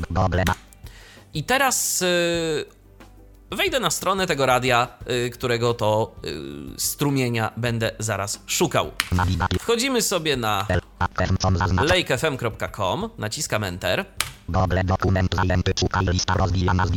No. 0.10 0.28
I 1.34 1.44
teraz 1.44 2.02
y, 2.02 2.66
wejdę 3.52 3.80
na 3.80 3.90
stronę 3.92 4.28
tego 4.28 4.46
radia, 4.46 4.88
y, 5.26 5.30
którego 5.30 5.74
to 5.74 6.16
y, 6.26 6.80
strumienia 6.80 7.52
będę 7.58 7.92
zaraz 8.00 8.40
szukał. 8.48 8.92
Wchodzimy 9.60 10.02
sobie 10.02 10.38
na. 10.38 10.68
lakefm.com, 11.84 13.10
naciskam 13.18 13.64
Enter. 13.64 14.06
Google 14.50 14.84
dokument 14.84 15.36
zajęty. 15.36 15.74
Szukaj 15.80 16.06
lista 16.06 16.34
rozwijana 16.34 16.88
z. 16.88 16.92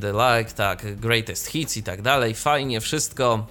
The 0.00 0.12
Like, 0.12 0.52
tak, 0.52 1.00
Greatest 1.00 1.46
Hits 1.46 1.76
i 1.76 1.82
tak 1.82 2.02
dalej. 2.02 2.34
Fajnie, 2.34 2.80
wszystko. 2.80 3.46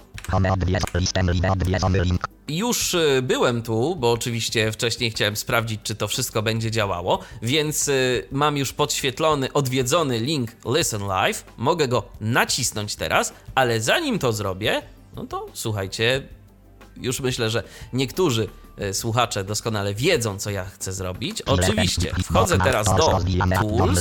Już 2.48 2.94
y, 2.94 3.22
byłem 3.22 3.62
tu, 3.62 3.96
bo 3.96 4.12
oczywiście 4.12 4.72
wcześniej 4.72 5.10
chciałem 5.10 5.36
sprawdzić, 5.36 5.80
czy 5.82 5.94
to 5.94 6.08
wszystko 6.08 6.42
będzie 6.42 6.70
działało, 6.70 7.20
więc 7.42 7.88
y, 7.88 8.28
mam 8.32 8.56
już 8.56 8.72
podświetlony, 8.72 9.52
odwiedzony 9.52 10.18
link 10.18 10.50
Listen 10.76 11.06
Live. 11.06 11.44
Mogę 11.56 11.88
go 11.88 12.02
nacisnąć 12.20 12.96
teraz, 12.96 13.32
ale 13.54 13.80
zanim 13.80 14.18
to 14.18 14.32
zrobię, 14.32 14.82
no 15.16 15.26
to 15.26 15.46
słuchajcie, 15.52 16.22
już 16.96 17.20
myślę, 17.20 17.50
że 17.50 17.62
niektórzy 17.92 18.48
y, 18.80 18.94
słuchacze 18.94 19.44
doskonale 19.44 19.94
wiedzą, 19.94 20.38
co 20.38 20.50
ja 20.50 20.64
chcę 20.64 20.92
zrobić. 20.92 21.42
Oczywiście, 21.42 22.12
wchodzę 22.24 22.58
teraz 22.58 22.86
do 22.96 23.20
Tools 23.60 24.00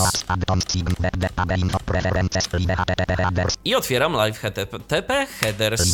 i 3.65 3.75
otwieram 3.75 4.13
Live 4.13 4.39
HTTP 4.39 5.27
Headers. 5.39 5.93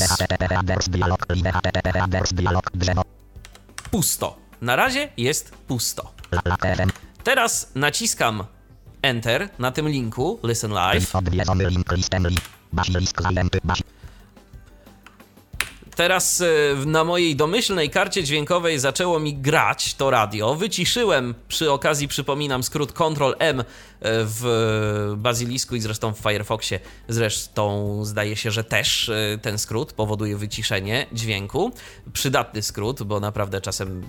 Pusto. 3.92 4.38
Na 4.62 4.76
razie 4.76 5.10
jest 5.18 5.52
pusto. 5.68 6.12
Teraz 7.24 7.72
naciskam 7.76 8.44
Enter 9.02 9.50
na 9.60 9.72
tym 9.72 9.90
linku 9.90 10.40
Listen 10.44 10.72
Live. 10.72 11.12
Teraz 16.00 16.42
e, 16.42 16.46
na 16.86 17.04
mojej 17.04 17.36
domyślnej 17.36 17.90
karcie 17.90 18.24
dźwiękowej 18.24 18.80
zaczęło 18.80 19.20
mi 19.20 19.34
grać 19.34 19.94
to 19.94 20.10
radio. 20.10 20.56
Wyciszyłem 20.56 21.36
przy 21.48 21.72
okazji, 21.72 22.08
przypominam, 22.08 22.64
skrót 22.64 22.94
Ctrl 22.94 23.34
M 23.40 23.60
e, 23.60 23.64
w 24.02 25.14
Bazylisku 25.18 25.76
i 25.76 25.82
zresztą 25.82 26.14
w 26.14 26.20
Firefoxie. 26.20 26.80
Zresztą 27.08 28.00
zdaje 28.06 28.36
się, 28.36 28.52
że 28.52 28.64
też 28.64 29.10
e, 29.10 29.38
ten 29.42 29.58
skrót 29.58 29.94
powoduje 29.94 30.38
wyciszenie 30.38 31.06
dźwięku. 31.12 31.72
Przydatny 32.14 32.62
skrót, 32.62 33.04
bo 33.04 33.20
naprawdę 33.20 33.62
czasem 33.62 34.04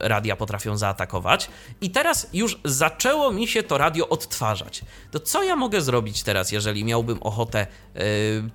radia 0.00 0.36
potrafią 0.36 0.76
zaatakować. 0.76 1.48
I 1.80 1.90
teraz 1.90 2.28
już 2.32 2.58
zaczęło 2.64 3.32
mi 3.32 3.48
się 3.48 3.62
to 3.62 3.78
radio 3.78 4.08
odtwarzać. 4.08 4.82
To 5.10 5.20
co 5.20 5.42
ja 5.42 5.56
mogę 5.56 5.80
zrobić 5.80 6.22
teraz, 6.22 6.52
jeżeli 6.52 6.84
miałbym 6.84 7.22
ochotę 7.22 7.66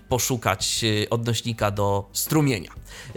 poszukać 0.09 0.85
odnośnika 1.09 1.71
do 1.71 2.09
strumienia? 2.13 2.62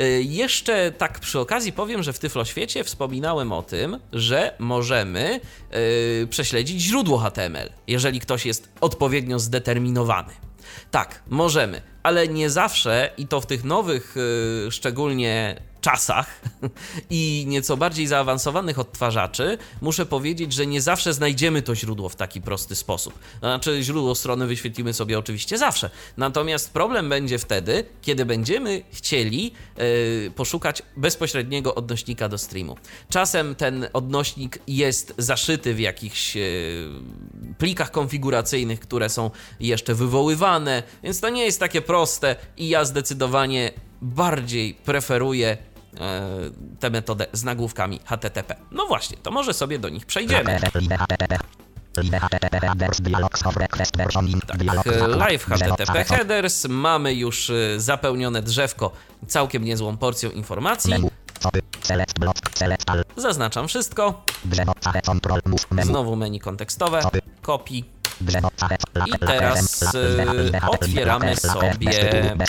Y, 0.00 0.22
Jeszcze 0.22 0.92
tak 0.92 1.20
przy 1.20 1.40
okazji 1.40 1.72
powiem, 1.72 2.02
że 2.02 2.12
w 2.12 2.18
Tyfloświecie 2.18 2.84
wspominałem 2.84 3.52
o 3.52 3.62
tym, 3.62 4.00
że 4.12 4.54
możemy 4.58 5.40
y, 6.22 6.26
prześledzić 6.26 6.80
źródło 6.80 7.18
HTML, 7.18 7.70
jeżeli 7.86 8.20
ktoś 8.20 8.46
jest 8.46 8.68
odpowiednio 8.80 9.38
zdeterminowany. 9.38 10.32
Tak, 10.90 11.22
możemy, 11.28 11.82
ale 12.02 12.28
nie 12.28 12.50
zawsze 12.50 13.10
i 13.18 13.26
to 13.26 13.40
w 13.40 13.46
tych 13.46 13.64
nowych, 13.64 14.16
y, 14.66 14.70
szczególnie 14.70 15.62
czasach 15.86 16.40
i 17.10 17.44
nieco 17.46 17.76
bardziej 17.76 18.06
zaawansowanych 18.06 18.78
odtwarzaczy, 18.78 19.58
muszę 19.80 20.06
powiedzieć, 20.06 20.52
że 20.52 20.66
nie 20.66 20.80
zawsze 20.80 21.12
znajdziemy 21.14 21.62
to 21.62 21.74
źródło 21.74 22.08
w 22.08 22.16
taki 22.16 22.40
prosty 22.40 22.76
sposób. 22.76 23.18
Znaczy, 23.38 23.82
źródło 23.82 24.14
strony 24.14 24.46
wyświetlimy 24.46 24.92
sobie 24.92 25.18
oczywiście 25.18 25.58
zawsze. 25.58 25.90
Natomiast 26.16 26.72
problem 26.72 27.08
będzie 27.08 27.38
wtedy, 27.38 27.84
kiedy 28.02 28.24
będziemy 28.24 28.82
chcieli 28.92 29.52
yy, 29.76 30.30
poszukać 30.30 30.82
bezpośredniego 30.96 31.74
odnośnika 31.74 32.28
do 32.28 32.38
streamu. 32.38 32.76
Czasem 33.08 33.54
ten 33.54 33.86
odnośnik 33.92 34.58
jest 34.66 35.14
zaszyty 35.18 35.74
w 35.74 35.80
jakichś 35.80 36.36
yy, 36.36 36.42
plikach 37.58 37.90
konfiguracyjnych, 37.90 38.80
które 38.80 39.08
są 39.08 39.30
jeszcze 39.60 39.94
wywoływane, 39.94 40.82
więc 41.02 41.20
to 41.20 41.28
nie 41.28 41.44
jest 41.44 41.60
takie 41.60 41.82
proste 41.82 42.36
i 42.56 42.68
ja 42.68 42.84
zdecydowanie 42.84 43.72
bardziej 44.02 44.74
preferuję 44.74 45.56
tę 46.80 46.90
metodę 46.90 47.26
z 47.32 47.44
nagłówkami 47.44 48.00
HTTP. 48.04 48.56
No 48.70 48.86
właśnie, 48.86 49.16
to 49.22 49.30
może 49.30 49.54
sobie 49.54 49.78
do 49.78 49.88
nich 49.88 50.06
przejdziemy. 50.06 50.44
Tak, 50.44 50.74
live 55.16 55.44
HTTP 55.44 56.04
headers, 56.04 56.64
mamy 56.68 57.14
już 57.14 57.50
e, 57.50 57.80
zapełnione 57.80 58.42
drzewko 58.42 58.92
całkiem 59.26 59.64
niezłą 59.64 59.96
porcją 59.96 60.30
informacji. 60.30 60.90
Zaznaczam 63.16 63.68
wszystko. 63.68 64.24
Znowu 65.84 66.16
menu 66.16 66.40
kontekstowe, 66.40 67.00
kopii. 67.42 67.84
I 69.06 69.18
teraz 69.18 69.82
y, 69.94 70.60
otwieramy 70.68 71.36
sobie, 71.36 71.76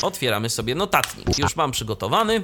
otwieramy 0.02 0.50
sobie 0.50 0.76
notatnik. 0.76 1.38
Już 1.38 1.56
mam 1.56 1.72
przygotowany. 1.72 2.44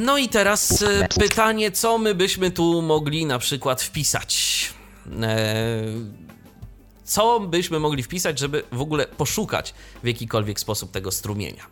No 0.00 0.18
i 0.18 0.28
teraz 0.28 0.82
y, 0.82 1.08
pytanie, 1.20 1.72
co 1.72 1.98
my 1.98 2.14
byśmy 2.14 2.50
tu 2.50 2.82
mogli 2.82 3.26
na 3.26 3.38
przykład 3.38 3.82
wpisać? 3.82 4.72
E, 5.22 5.82
co 7.04 7.40
byśmy 7.40 7.80
mogli 7.80 8.02
wpisać, 8.02 8.38
żeby 8.38 8.62
w 8.72 8.80
ogóle 8.80 9.06
poszukać 9.06 9.74
w 10.02 10.06
jakikolwiek 10.06 10.60
sposób 10.60 10.90
tego 10.90 11.10
strumienia? 11.10 11.62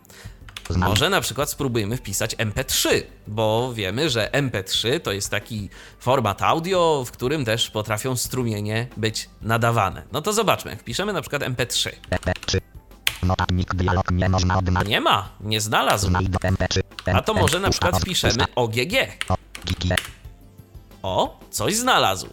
Może 0.77 1.09
na 1.09 1.21
przykład 1.21 1.49
spróbujemy 1.49 1.97
wpisać 1.97 2.35
MP3, 2.35 2.89
bo 3.27 3.73
wiemy, 3.73 4.09
że 4.09 4.29
MP3 4.31 4.99
to 4.99 5.11
jest 5.11 5.29
taki 5.29 5.69
format 5.99 6.41
audio, 6.41 7.03
w 7.07 7.11
którym 7.11 7.45
też 7.45 7.69
potrafią 7.69 8.15
strumienie 8.15 8.87
być 8.97 9.29
nadawane. 9.41 10.03
No 10.11 10.21
to 10.21 10.33
zobaczmy, 10.33 10.75
wpiszemy 10.75 11.13
na 11.13 11.21
przykład 11.21 11.41
MP3. 11.41 11.89
Notatnik 13.23 13.75
dialog 13.75 14.11
nie 14.11 14.29
można 14.29 14.57
odnaleźć. 14.57 14.89
Nie 14.89 15.01
ma, 15.01 15.29
nie 15.41 15.61
znalazł. 15.61 16.09
MP3. 16.09 16.81
A 17.13 17.21
to 17.21 17.33
może 17.33 17.59
na 17.59 17.69
przykład 17.69 17.99
wpiszemy 18.01 18.45
OGG. 18.55 18.93
O, 21.03 21.39
coś 21.51 21.75
znalazł. 21.75 22.27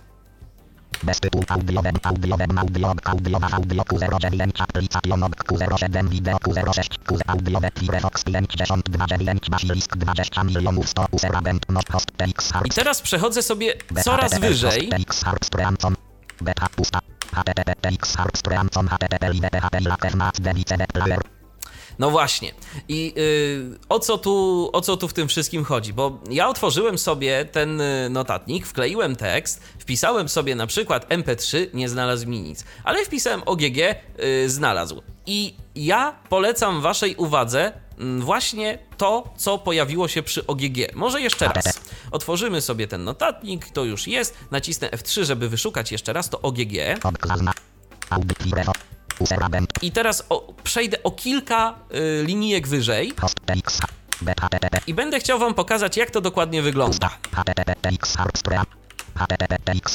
Bez 1.02 1.20
tytułu 1.20 1.44
audiowem, 1.48 1.94
audiowem, 2.02 2.58
audiowem, 2.58 2.98
audiowa, 3.04 3.48
audio, 3.52 3.82
Q09, 3.82 4.50
aplikacjonog, 4.58 5.36
Q07, 5.44 6.08
wideo, 6.08 6.36
Q06, 6.36 6.98
Q 7.06 7.18
audiowe, 7.26 7.70
Firefox 7.78 8.24
529, 8.24 9.50
basilisk 9.50 9.96
20 9.96 10.44
milionów 10.44 10.88
100, 10.88 11.06
userabent, 11.10 11.68
not 11.68 11.88
host, 11.92 12.12
TX, 12.16 12.52
I 12.64 12.70
teraz 12.70 13.02
przechodzę 13.02 13.42
sobie 13.42 13.74
coraz 14.04 14.40
wyżej. 14.40 14.88
TX, 14.88 15.24
hard, 15.24 15.46
streamcon, 15.46 15.94
beta, 16.40 16.66
pusta, 16.76 17.00
http, 17.32 17.74
TX, 17.74 18.16
hard, 18.16 18.38
streamcon, 18.38 18.88
http, 18.88 19.28
live, 19.32 19.48
http, 19.52 19.88
laker, 19.88 20.16
mat, 20.16 20.40
debice, 20.40 20.76
player. 20.92 21.37
No 21.98 22.10
właśnie. 22.10 22.52
I 22.88 23.14
y, 23.16 23.78
o, 23.88 23.98
co 23.98 24.18
tu, 24.18 24.70
o 24.72 24.80
co 24.80 24.96
tu 24.96 25.08
w 25.08 25.12
tym 25.12 25.28
wszystkim 25.28 25.64
chodzi? 25.64 25.92
Bo 25.92 26.18
ja 26.30 26.48
otworzyłem 26.48 26.98
sobie 26.98 27.44
ten 27.44 27.80
y, 27.80 28.08
notatnik, 28.10 28.66
wkleiłem 28.66 29.16
tekst, 29.16 29.62
wpisałem 29.78 30.28
sobie 30.28 30.54
na 30.54 30.66
przykład 30.66 31.08
MP3, 31.08 31.66
nie 31.74 31.88
znalazł 31.88 32.28
mi 32.28 32.40
nic, 32.40 32.64
ale 32.84 33.04
wpisałem 33.04 33.42
OGG, 33.46 33.78
y, 34.24 34.50
znalazł. 34.50 35.02
I 35.26 35.54
ja 35.74 36.14
polecam 36.28 36.80
Waszej 36.80 37.16
uwadze 37.16 37.72
mm, 37.98 38.20
właśnie 38.20 38.78
to, 38.96 39.34
co 39.36 39.58
pojawiło 39.58 40.08
się 40.08 40.22
przy 40.22 40.46
OGG. 40.46 40.94
Może 40.94 41.20
jeszcze 41.20 41.48
raz. 41.48 41.80
Otworzymy 42.10 42.60
sobie 42.60 42.88
ten 42.88 43.04
notatnik, 43.04 43.70
to 43.70 43.84
już 43.84 44.06
jest. 44.06 44.34
Nacisnę 44.50 44.88
F3, 44.88 45.24
żeby 45.24 45.48
wyszukać 45.48 45.92
jeszcze 45.92 46.12
raz 46.12 46.30
to 46.30 46.40
OGG. 46.40 47.00
I 49.82 49.92
teraz 49.92 50.24
o, 50.28 50.54
przejdę 50.64 51.02
o 51.02 51.10
kilka 51.10 51.74
y, 51.94 52.24
linijek 52.26 52.68
wyżej. 52.68 53.12
I 54.86 54.94
będę 54.94 55.20
chciał 55.20 55.38
Wam 55.38 55.54
pokazać, 55.54 55.96
jak 55.96 56.10
to 56.10 56.20
dokładnie 56.20 56.62
wygląda. 56.62 57.10
Httpx 59.20 59.88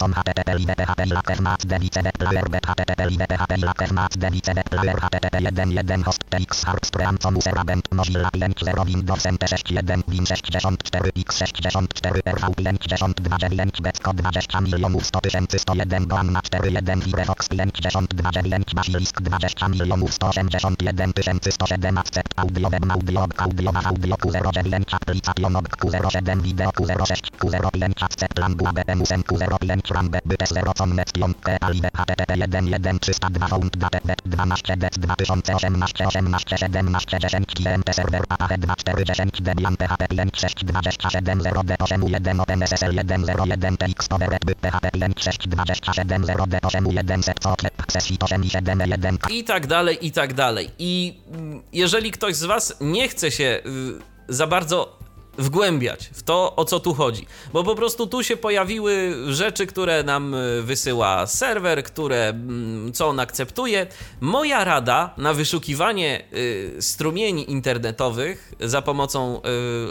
com 0.00 0.12
http 0.18 0.48
live 0.58 0.74
php 0.80 1.00
laker 1.16 1.40
mat 1.46 1.60
dbcd 1.70 2.08
player 2.20 2.46
b 2.52 2.54
http 2.68 3.00
live 3.10 3.26
php 3.40 3.52
laker 3.68 3.92
mat 3.98 4.12
dbcd 4.22 4.60
player 4.70 4.98
http 5.06 5.40
1 5.82 6.04
host 6.06 6.22
tx 6.32 6.64
harpstream 6.68 7.16
com 7.22 7.36
usera 7.40 7.64
band 7.68 7.84
mozilla 7.98 8.28
5.0 8.34 8.86
windows 8.90 9.24
mt 9.34 9.42
6.1 9.54 10.02
win 10.12 10.24
64 10.26 11.12
x 11.24 11.28
64 11.42 12.22
rv 12.36 12.54
52 12.56 13.38
9 13.38 13.82
becko 13.86 14.12
20 14.12 14.60
milionów 14.60 15.06
100 15.06 15.20
tysięcy 15.20 15.58
101 15.58 16.06
boan 16.06 16.32
na 16.32 16.40
4.1 16.40 17.02
firefox 17.04 17.48
52 17.48 18.32
9 18.32 18.74
basilisk 18.74 19.20
20 19.20 19.68
milionów 19.68 20.14
181 20.14 21.12
tysięcy 21.12 21.52
107 21.52 21.98
accept 21.98 22.32
audio 22.36 22.68
web 22.70 22.90
audio 22.90 23.26
audio 23.38 23.70
audio 23.84 24.16
q09 24.16 24.94
aplikacjon 24.98 25.54
q07 25.80 26.42
wideo 26.42 26.70
q06 26.70 27.20
q05 27.40 28.04
accept 28.06 28.38
lambu 28.50 28.66
abm 28.68 29.00
usen 29.02 29.22
q05 29.22 29.92
ram 29.94 30.08
bytes 30.10 30.52
0 30.52 30.72
com 30.78 30.94
net 30.94 31.10
5 31.14 31.58
alive 31.60 31.88
http 31.94 32.54
1 32.74 32.98
302 32.98 33.48
found 33.48 33.76
date 33.76 34.00
web 34.04 34.20
12 34.24 34.76
dec 34.76 34.94
2018 34.98 36.06
18 36.06 36.58
17 36.58 37.18
10 37.18 37.46
gmt 37.54 37.94
serwer 37.94 38.24
ph 38.26 38.52
2410 38.58 39.42
debian 39.46 39.76
php 39.76 40.02
5 40.08 40.40
6 40.40 40.64
27 40.64 41.42
0 41.42 41.62
d 41.64 41.76
8 41.78 42.02
1 42.02 42.40
opnssl 42.40 42.92
1 42.98 43.24
0 43.24 43.44
1 43.46 43.76
tx 43.76 44.08
by 44.46 44.54
php 44.54 44.86
5 44.98 45.22
6 45.22 45.46
27 45.46 46.24
0 46.26 46.46
d 46.46 46.58
8 46.62 46.86
1 46.86 47.22
set 47.22 47.46
oclep 47.46 47.74
sesji 47.88 48.16
8 48.20 48.44
i 48.44 48.50
7 48.50 48.80
1 48.80 49.18
I 49.30 49.44
tak 49.44 49.66
dalej, 49.66 49.98
i 50.06 50.12
tak 50.12 50.34
dalej. 50.34 50.70
I 50.78 51.20
mm, 51.32 51.62
jeżeli 51.72 52.10
ktoś 52.10 52.36
z 52.36 52.44
Was 52.44 52.74
nie 52.80 53.08
chce 53.08 53.30
się 53.30 53.60
y, 53.66 54.34
za 54.34 54.46
bardzo 54.46 54.99
wgłębiać 55.40 56.10
w 56.12 56.22
to, 56.22 56.56
o 56.56 56.64
co 56.64 56.80
tu 56.80 56.94
chodzi. 56.94 57.26
Bo 57.52 57.64
po 57.64 57.74
prostu 57.74 58.06
tu 58.06 58.22
się 58.22 58.36
pojawiły 58.36 59.14
rzeczy, 59.28 59.66
które 59.66 60.02
nam 60.02 60.34
y, 60.34 60.62
wysyła 60.62 61.26
serwer, 61.26 61.84
które 61.84 62.28
mm, 62.28 62.92
co 62.92 63.08
on 63.08 63.20
akceptuje. 63.20 63.86
Moja 64.20 64.64
rada 64.64 65.14
na 65.16 65.34
wyszukiwanie 65.34 66.24
y, 66.32 66.76
strumieni 66.80 67.50
internetowych 67.50 68.52
za 68.60 68.82
pomocą 68.82 69.40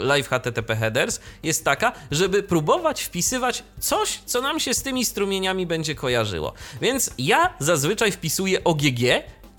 y, 0.00 0.04
live 0.04 0.28
HTTP 0.28 0.76
headers 0.76 1.20
jest 1.42 1.64
taka, 1.64 1.92
żeby 2.10 2.42
próbować 2.42 3.02
wpisywać 3.02 3.64
coś, 3.80 4.20
co 4.26 4.42
nam 4.42 4.60
się 4.60 4.74
z 4.74 4.82
tymi 4.82 5.04
strumieniami 5.04 5.66
będzie 5.66 5.94
kojarzyło. 5.94 6.52
Więc 6.80 7.10
ja 7.18 7.54
zazwyczaj 7.58 8.12
wpisuję 8.12 8.64
OGG, 8.64 9.00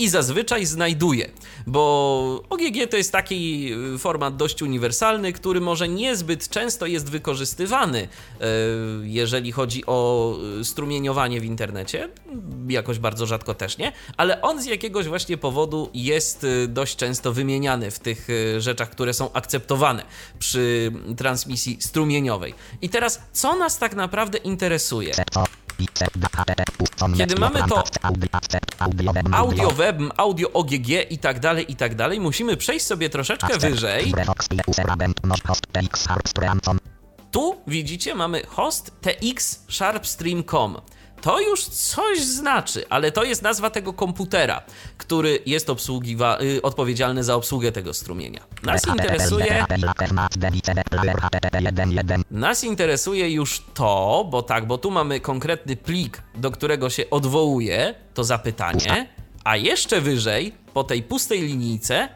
i 0.02 0.10
zazwyczaj 0.10 0.66
znajduję, 0.66 1.30
bo 1.68 2.44
OGG 2.50 2.90
to 2.90 2.98
jest 2.98 3.12
taki 3.12 3.72
y, 3.96 3.98
format 3.98 4.36
dość 4.36 4.62
uniwersalny, 4.62 5.34
który 5.34 5.62
może 5.62 5.88
niezbyt 5.90 6.50
często 6.50 6.86
jest 6.86 7.10
wykorzystywany, 7.10 8.02
y, 8.02 8.08
jeżeli 9.04 9.52
chodzi 9.52 9.86
o 9.86 10.36
y, 10.60 10.66
strumieniowanie 10.66 11.42
w 11.42 11.46
internecie, 11.46 12.10
jakoś 12.68 13.00
bardzo 13.00 13.26
rzadko 13.26 13.54
też 13.54 13.78
nie, 13.78 13.92
ale 14.18 14.42
on 14.42 14.62
z 14.62 14.66
jakiegoś 14.66 15.08
właśnie 15.08 15.38
powodu 15.38 15.90
jest 15.94 16.46
dość 16.68 16.96
często 16.96 17.34
wymieniany 17.34 17.92
w 17.92 18.00
tych 18.00 18.28
rzeczach, 18.58 18.90
które 18.90 19.14
są 19.14 19.34
akceptowane 19.34 20.04
przy 20.40 20.92
transmisji 21.18 21.78
strumieniowej. 21.82 22.54
I 22.82 22.90
teraz, 22.90 23.22
co 23.34 23.56
nas 23.56 23.78
tak 23.78 23.96
naprawdę 23.96 24.38
interesuje? 24.38 25.14
Kiedy 27.18 27.36
mamy 27.36 27.60
to 27.70 27.84
audio 29.32 29.72
web, 29.72 29.98
audio 30.18 30.52
OGG 30.54 30.90
i 31.10 31.18
tak 31.18 31.40
dalej, 31.40 31.72
i 31.72 31.76
tak 31.76 31.96
dalej, 31.96 32.20
musimy 32.20 32.58
przejść 32.58 32.86
sobie 32.86 33.10
troszeczkę 33.10 33.48
wyżej. 33.60 34.14
Tu 37.32 37.62
widzicie, 37.68 38.16
mamy 38.16 38.46
host 38.46 38.92
tx 39.02 39.66
sharpstream.com. 39.70 40.78
To 41.22 41.40
już 41.42 41.66
coś 41.66 42.22
znaczy, 42.22 42.86
ale 42.90 43.12
to 43.12 43.24
jest 43.24 43.42
nazwa 43.42 43.70
tego 43.70 43.94
komputera, 43.94 44.62
który 44.98 45.40
jest 45.46 45.68
obsługiwa- 45.70 46.42
y, 46.42 46.62
odpowiedzialny 46.62 47.24
za 47.24 47.36
obsługę 47.36 47.72
tego 47.72 47.94
strumienia. 47.94 48.40
Nas 48.64 48.82
interesuje. 48.88 49.46
Nas 52.32 52.64
interesuje 52.64 53.32
już 53.32 53.64
to, 53.74 54.28
bo 54.32 54.42
tak, 54.44 54.68
bo 54.68 54.78
tu 54.78 54.92
mamy 54.92 55.20
konkretny 55.20 55.76
plik, 55.76 56.22
do 56.36 56.52
którego 56.52 56.90
się 56.90 57.10
odwołuje 57.10 57.96
to 58.14 58.24
zapytanie, 58.24 59.08
a 59.44 59.56
jeszcze 59.58 60.02
wyżej, 60.02 60.54
po 60.74 60.84
tej 60.84 61.04
pustej 61.04 61.42
linijce, 61.42 62.10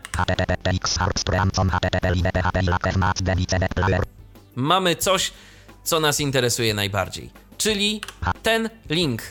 mamy 4.55 4.95
coś, 4.95 5.31
co 5.83 5.99
nas 5.99 6.19
interesuje 6.19 6.73
najbardziej 6.73 7.29
czyli 7.57 8.01
ten 8.43 8.69
link. 8.89 9.21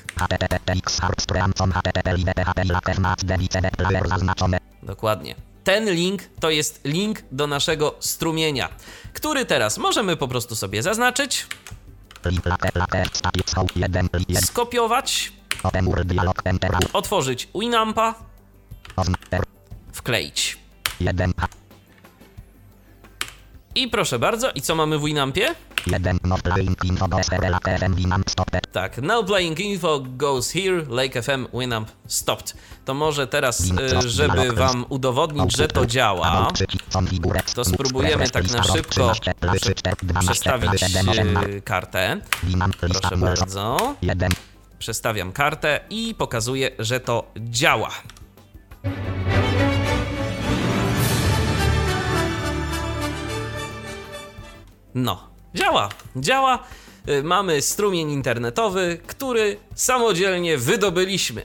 Dokładnie. 4.83 5.35
Ten 5.65 5.91
link 5.91 6.23
to 6.41 6.51
jest 6.51 6.81
link 6.85 7.23
do 7.33 7.47
naszego 7.47 7.95
strumienia, 8.01 8.69
który 9.13 9.45
teraz 9.47 9.79
możemy 9.79 10.17
po 10.17 10.29
prostu 10.29 10.57
sobie 10.57 10.83
zaznaczyć, 10.83 11.47
skopiować, 14.41 15.33
otworzyć 16.93 17.49
Winampa, 17.55 18.15
wkleić. 19.93 20.59
I 23.85 23.89
proszę 23.89 24.19
bardzo, 24.19 24.51
i 24.51 24.61
co 24.63 24.75
mamy 24.75 24.99
w 24.99 25.05
Winampie? 25.05 25.55
Tak, 28.73 28.99
now 28.99 29.27
playing 29.27 29.61
info 29.61 30.01
goes 30.07 30.51
here, 30.53 30.83
Lake 30.89 31.23
FM 31.23 31.47
Winamp 31.55 31.89
stopped. 32.07 32.55
To 32.85 32.95
może 32.95 33.27
teraz, 33.27 33.61
y, 33.61 34.09
żeby 34.09 34.53
wam 34.53 34.85
udowodnić, 34.89 35.57
że 35.57 35.69
to 35.69 35.87
działa, 35.87 36.49
to 37.55 37.65
spróbujemy 37.65 38.31
tak 38.31 38.43
na 38.51 38.63
szybko 38.77 39.13
przestawić 40.21 40.71
kartę. 41.65 42.21
Proszę 43.01 43.17
bardzo. 43.37 43.95
Przestawiam 44.79 45.33
kartę 45.33 45.81
i 45.91 46.15
pokazuję, 46.19 46.71
że 46.79 47.01
to 47.01 47.25
działa. 47.37 47.91
No, 54.95 55.29
działa, 55.55 55.89
działa. 56.17 56.59
Y, 57.09 57.23
mamy 57.23 57.63
strumień 57.63 58.11
internetowy, 58.11 58.99
który 59.07 59.57
samodzielnie 59.75 60.59
wydobyliśmy 60.59 61.43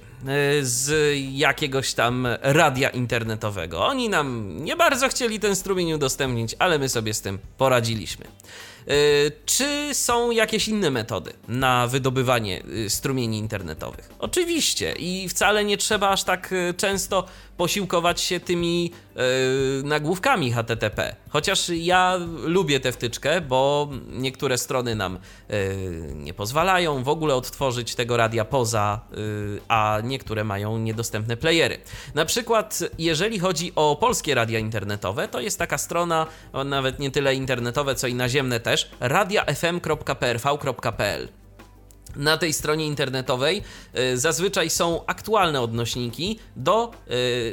z 0.61 1.17
jakiegoś 1.31 1.93
tam 1.93 2.27
radia 2.41 2.89
internetowego. 2.89 3.85
Oni 3.85 4.09
nam 4.09 4.57
nie 4.63 4.75
bardzo 4.75 5.09
chcieli 5.09 5.39
ten 5.39 5.55
strumień 5.55 5.93
udostępnić, 5.93 6.55
ale 6.59 6.79
my 6.79 6.89
sobie 6.89 7.13
z 7.13 7.21
tym 7.21 7.39
poradziliśmy. 7.57 8.25
Y, 8.89 9.31
czy 9.45 9.89
są 9.93 10.31
jakieś 10.31 10.67
inne 10.67 10.91
metody 10.91 11.33
na 11.47 11.87
wydobywanie 11.87 12.63
strumieni 12.87 13.37
internetowych? 13.37 14.09
Oczywiście 14.19 14.91
i 14.91 15.29
wcale 15.29 15.65
nie 15.65 15.77
trzeba 15.77 16.09
aż 16.09 16.23
tak 16.23 16.53
często 16.77 17.25
posiłkować 17.57 18.21
się 18.21 18.39
tymi 18.39 18.91
nagłówkami 19.83 20.51
HTTP. 20.51 21.15
Chociaż 21.29 21.69
ja 21.69 22.19
lubię 22.43 22.79
tę 22.79 22.91
wtyczkę, 22.91 23.41
bo 23.41 23.89
niektóre 24.07 24.57
strony 24.57 24.95
nam 24.95 25.19
nie 26.15 26.33
pozwalają 26.33 27.03
w 27.03 27.09
ogóle 27.09 27.35
odtworzyć 27.35 27.95
tego 27.95 28.17
radia 28.17 28.45
poza, 28.45 29.01
a 29.67 29.99
niektóre 30.09 30.43
mają 30.43 30.77
niedostępne 30.77 31.37
playery. 31.37 31.77
Na 32.15 32.25
przykład, 32.25 32.79
jeżeli 32.97 33.39
chodzi 33.39 33.71
o 33.75 33.95
polskie 33.95 34.35
radia 34.35 34.59
internetowe, 34.59 35.27
to 35.27 35.39
jest 35.39 35.59
taka 35.59 35.77
strona, 35.77 36.27
nawet 36.65 36.99
nie 36.99 37.11
tyle 37.11 37.35
internetowe, 37.35 37.95
co 37.95 38.07
i 38.07 38.15
naziemne 38.15 38.59
też, 38.59 38.91
radiafm.prv.pl. 38.99 40.39
Na 42.15 42.37
tej 42.37 42.53
stronie 42.53 42.87
internetowej 42.87 43.61
y, 44.13 44.17
zazwyczaj 44.17 44.69
są 44.69 45.05
aktualne 45.05 45.61
odnośniki 45.61 46.39
do 46.55 46.91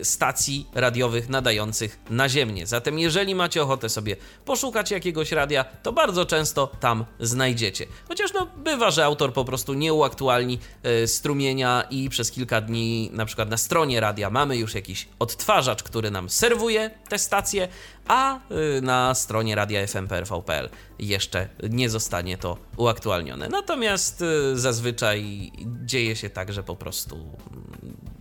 y, 0.00 0.04
stacji 0.04 0.66
radiowych 0.74 1.28
nadających 1.28 1.98
naziemnie. 2.10 2.66
Zatem, 2.66 2.98
jeżeli 2.98 3.34
macie 3.34 3.62
ochotę 3.62 3.88
sobie 3.88 4.16
poszukać 4.44 4.90
jakiegoś 4.90 5.32
radia, 5.32 5.64
to 5.64 5.92
bardzo 5.92 6.26
często 6.26 6.70
tam 6.80 7.04
znajdziecie. 7.20 7.86
Chociaż 8.08 8.32
no, 8.32 8.48
bywa, 8.56 8.90
że 8.90 9.04
autor 9.04 9.32
po 9.32 9.44
prostu 9.44 9.74
nie 9.74 9.92
uaktualni 9.92 10.58
y, 11.02 11.08
strumienia 11.08 11.84
i 11.90 12.08
przez 12.08 12.30
kilka 12.30 12.60
dni, 12.60 13.10
na 13.12 13.26
przykład 13.26 13.50
na 13.50 13.56
stronie 13.56 14.00
radia, 14.00 14.30
mamy 14.30 14.56
już 14.56 14.74
jakiś 14.74 15.08
odtwarzacz, 15.18 15.82
który 15.82 16.10
nam 16.10 16.30
serwuje 16.30 16.90
te 17.08 17.18
stacje, 17.18 17.68
a 18.08 18.40
na 18.82 19.14
stronie 19.14 19.54
radia 19.54 19.86
fmprv.pl 19.86 20.68
jeszcze 20.98 21.48
nie 21.70 21.90
zostanie 21.90 22.38
to 22.38 22.56
uaktualnione. 22.76 23.48
Natomiast 23.48 24.24
zazwyczaj 24.54 25.52
dzieje 25.84 26.16
się 26.16 26.30
tak, 26.30 26.52
że 26.52 26.62
po 26.62 26.76
prostu 26.76 27.36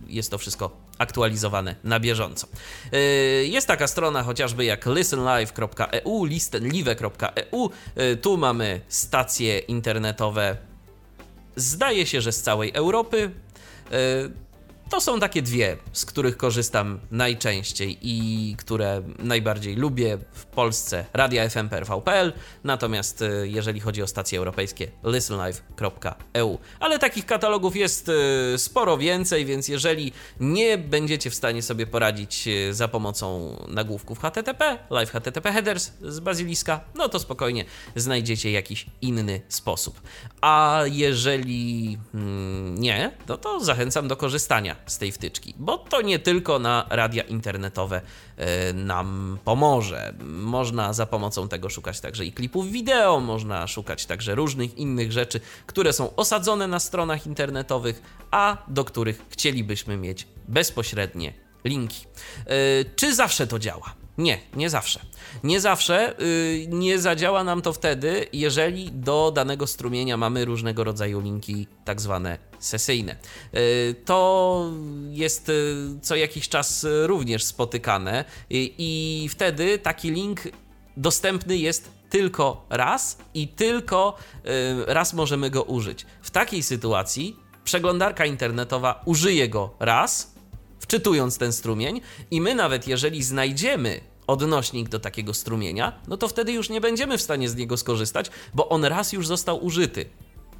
jest 0.08 0.30
to 0.30 0.38
wszystko 0.38 0.70
aktualizowane 0.98 1.76
na 1.84 2.00
bieżąco. 2.00 2.46
E, 2.92 2.98
jest 3.44 3.66
taka 3.66 3.86
strona 3.86 4.22
chociażby 4.22 4.64
jak 4.64 4.86
listenlive.eu, 4.86 6.24
listenlive.eu. 6.24 7.70
E, 7.96 8.16
tu 8.16 8.36
mamy 8.36 8.80
stacje 8.88 9.58
internetowe, 9.58 10.56
zdaje 11.56 12.06
się, 12.06 12.20
że 12.20 12.32
z 12.32 12.42
całej 12.42 12.72
Europy. 12.74 13.30
To 14.90 15.00
są 15.00 15.20
takie 15.20 15.42
dwie, 15.42 15.76
z 15.92 16.04
których 16.04 16.36
korzystam 16.36 17.00
najczęściej 17.10 17.98
i 18.02 18.56
które 18.58 19.02
najbardziej 19.18 19.76
lubię 19.76 20.18
w 20.32 20.46
Polsce. 20.46 21.04
Radia 21.12 21.48
FM 21.48 21.68
PRV.pl, 21.68 22.32
natomiast 22.64 23.22
e, 23.22 23.48
jeżeli 23.48 23.80
chodzi 23.80 24.02
o 24.02 24.06
stacje 24.06 24.38
europejskie, 24.38 24.88
listenlive.eu. 25.04 26.58
Ale 26.80 26.98
takich 26.98 27.26
katalogów 27.26 27.76
jest 27.76 28.08
e, 28.08 28.58
sporo 28.58 28.98
więcej, 28.98 29.44
więc 29.44 29.68
jeżeli 29.68 30.12
nie 30.40 30.78
będziecie 30.78 31.30
w 31.30 31.34
stanie 31.34 31.62
sobie 31.62 31.86
poradzić 31.86 32.48
e, 32.48 32.74
za 32.74 32.88
pomocą 32.88 33.56
nagłówków 33.68 34.18
HTTP, 34.20 34.78
live 34.90 35.10
HTTP 35.10 35.52
headers 35.52 35.92
z 36.02 36.20
Baziliska, 36.20 36.80
no 36.94 37.08
to 37.08 37.18
spokojnie 37.18 37.64
znajdziecie 37.96 38.50
jakiś 38.50 38.86
inny 39.00 39.40
sposób. 39.48 40.00
A 40.40 40.82
jeżeli 40.86 41.98
mm, 42.14 42.78
nie, 42.78 43.12
no 43.28 43.36
to 43.36 43.60
zachęcam 43.60 44.08
do 44.08 44.16
korzystania 44.16 44.75
z 44.86 44.98
tej 44.98 45.12
wtyczki, 45.12 45.54
bo 45.58 45.78
to 45.78 46.02
nie 46.02 46.18
tylko 46.18 46.58
na 46.58 46.86
radia 46.90 47.22
internetowe 47.22 48.00
e, 48.36 48.72
nam 48.72 49.38
pomoże. 49.44 50.14
Można 50.24 50.92
za 50.92 51.06
pomocą 51.06 51.48
tego 51.48 51.68
szukać 51.68 52.00
także 52.00 52.24
i 52.24 52.32
klipów 52.32 52.70
wideo, 52.70 53.20
można 53.20 53.66
szukać 53.66 54.06
także 54.06 54.34
różnych 54.34 54.78
innych 54.78 55.12
rzeczy, 55.12 55.40
które 55.66 55.92
są 55.92 56.16
osadzone 56.16 56.66
na 56.66 56.80
stronach 56.80 57.26
internetowych, 57.26 58.02
a 58.30 58.56
do 58.68 58.84
których 58.84 59.22
chcielibyśmy 59.30 59.96
mieć 59.96 60.26
bezpośrednie 60.48 61.32
linki. 61.64 62.06
E, 62.46 62.84
czy 62.96 63.14
zawsze 63.14 63.46
to 63.46 63.58
działa? 63.58 64.05
Nie, 64.18 64.38
nie 64.56 64.70
zawsze. 64.70 65.00
Nie 65.44 65.60
zawsze 65.60 66.14
yy, 66.18 66.66
nie 66.68 66.98
zadziała 66.98 67.44
nam 67.44 67.62
to 67.62 67.72
wtedy, 67.72 68.26
jeżeli 68.32 68.92
do 68.92 69.32
danego 69.34 69.66
strumienia 69.66 70.16
mamy 70.16 70.44
różnego 70.44 70.84
rodzaju 70.84 71.20
linki, 71.20 71.66
tak 71.84 72.00
zwane 72.00 72.38
sesyjne. 72.58 73.16
Yy, 73.52 73.60
to 74.04 74.70
jest 75.10 75.48
yy, 75.48 76.00
co 76.02 76.16
jakiś 76.16 76.48
czas 76.48 76.86
również 77.02 77.44
spotykane, 77.44 78.24
i 78.50 79.28
wtedy 79.30 79.78
taki 79.78 80.10
link 80.10 80.40
dostępny 80.96 81.56
jest 81.56 81.90
tylko 82.10 82.66
raz 82.70 83.18
i 83.34 83.48
tylko 83.48 84.16
y, 84.46 84.50
raz 84.86 85.14
możemy 85.14 85.50
go 85.50 85.62
użyć. 85.62 86.06
W 86.22 86.30
takiej 86.30 86.62
sytuacji 86.62 87.36
przeglądarka 87.64 88.26
internetowa 88.26 89.02
użyje 89.04 89.48
go 89.48 89.74
raz 89.80 90.35
wczytując 90.86 91.38
ten 91.38 91.52
strumień, 91.52 92.00
i 92.30 92.40
my 92.40 92.54
nawet 92.54 92.88
jeżeli 92.88 93.22
znajdziemy 93.22 94.00
odnośnik 94.26 94.88
do 94.88 95.00
takiego 95.00 95.34
strumienia, 95.34 95.92
no 96.08 96.16
to 96.16 96.28
wtedy 96.28 96.52
już 96.52 96.68
nie 96.68 96.80
będziemy 96.80 97.18
w 97.18 97.22
stanie 97.22 97.48
z 97.48 97.56
niego 97.56 97.76
skorzystać, 97.76 98.30
bo 98.54 98.68
on 98.68 98.84
raz 98.84 99.12
już 99.12 99.26
został 99.26 99.64
użyty 99.64 100.06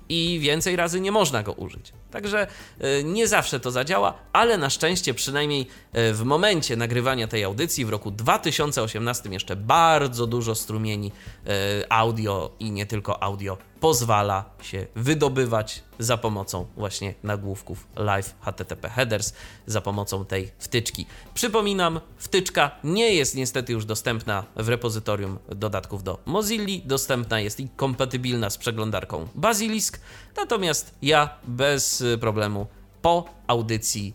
i 0.08 0.38
więcej 0.42 0.76
razy 0.76 1.00
nie 1.00 1.12
można 1.12 1.42
go 1.42 1.52
użyć. 1.52 1.92
Także 2.10 2.46
e, 2.80 3.04
nie 3.04 3.28
zawsze 3.28 3.60
to 3.60 3.70
zadziała, 3.70 4.14
ale 4.32 4.58
na 4.58 4.70
szczęście 4.70 5.14
przynajmniej 5.14 5.66
e, 5.92 6.12
w 6.12 6.22
momencie 6.22 6.76
nagrywania 6.76 7.28
tej 7.28 7.44
audycji 7.44 7.84
w 7.84 7.90
roku 7.90 8.10
2018 8.10 9.28
jeszcze 9.28 9.56
bardzo 9.56 10.26
dużo 10.26 10.54
strumieni 10.54 11.12
e, 11.46 11.92
audio 11.92 12.50
i 12.60 12.70
nie 12.70 12.86
tylko 12.86 13.22
audio 13.22 13.58
pozwala 13.80 14.44
się 14.62 14.86
wydobywać 14.94 15.82
za 15.98 16.16
pomocą 16.16 16.66
właśnie 16.76 17.14
nagłówków 17.22 17.86
live 17.96 18.34
HTTP 18.40 18.88
headers, 18.88 19.32
za 19.66 19.80
pomocą 19.80 20.24
tej 20.24 20.50
wtyczki. 20.58 21.06
Przypominam, 21.34 22.00
wtyczka 22.18 22.70
nie 22.84 23.14
jest 23.14 23.34
niestety 23.34 23.72
już 23.72 23.84
dostępna 23.84 24.44
w 24.56 24.68
repozytorium 24.68 25.38
dodatków 25.48 26.02
do 26.02 26.18
Mozilla, 26.26 26.66
dostępna 26.84 27.40
jest 27.40 27.60
i 27.60 27.68
kompatybilna 27.76 28.50
z 28.50 28.58
przeglądarką 28.58 29.28
Basilisk, 29.34 30.00
natomiast 30.36 30.94
ja 31.02 31.30
bez 31.46 32.04
problemu 32.20 32.66
po 33.06 33.24
audycji 33.46 34.14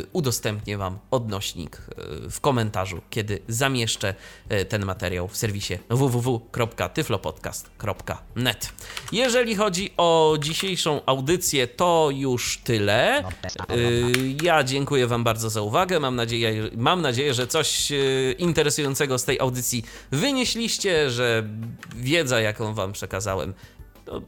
y, 0.00 0.06
udostępnię 0.12 0.78
Wam 0.78 0.98
odnośnik 1.10 1.76
y, 1.76 1.80
w 2.30 2.40
komentarzu, 2.40 3.00
kiedy 3.10 3.42
zamieszczę 3.48 4.14
y, 4.52 4.64
ten 4.64 4.84
materiał 4.84 5.28
w 5.28 5.36
serwisie 5.36 5.78
www.tyflopodcast.net. 5.90 8.72
Jeżeli 9.12 9.56
chodzi 9.56 9.90
o 9.96 10.36
dzisiejszą 10.40 11.00
audycję, 11.06 11.66
to 11.66 12.08
już 12.12 12.60
tyle. 12.64 13.24
Ja 14.42 14.64
dziękuję 14.64 15.06
Wam 15.06 15.24
bardzo 15.24 15.50
za 15.50 15.62
uwagę. 15.62 16.00
Mam 16.00 16.16
nadzieję, 16.16 16.70
mam 16.76 17.02
nadzieję 17.02 17.34
że 17.34 17.46
coś 17.46 17.92
interesującego 18.38 19.18
z 19.18 19.24
tej 19.24 19.40
audycji 19.40 19.84
wynieśliście, 20.10 21.10
że 21.10 21.48
wiedza, 21.96 22.40
jaką 22.40 22.74
Wam 22.74 22.92
przekazałem, 22.92 23.54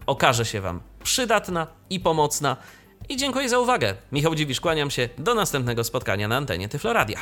okaże 0.06 0.44
się 0.44 0.60
Wam 0.60 0.80
przydatna 1.02 1.66
i 1.90 2.00
pomocna. 2.00 2.56
I 3.08 3.16
dziękuję 3.16 3.48
za 3.48 3.58
uwagę. 3.58 3.94
Michał 4.12 4.34
Dziwisz, 4.34 4.60
kłaniam 4.60 4.90
się. 4.90 5.08
Do 5.18 5.34
następnego 5.34 5.84
spotkania 5.84 6.28
na 6.28 6.36
antenie 6.36 6.68
Tyfloradia. 6.68 7.18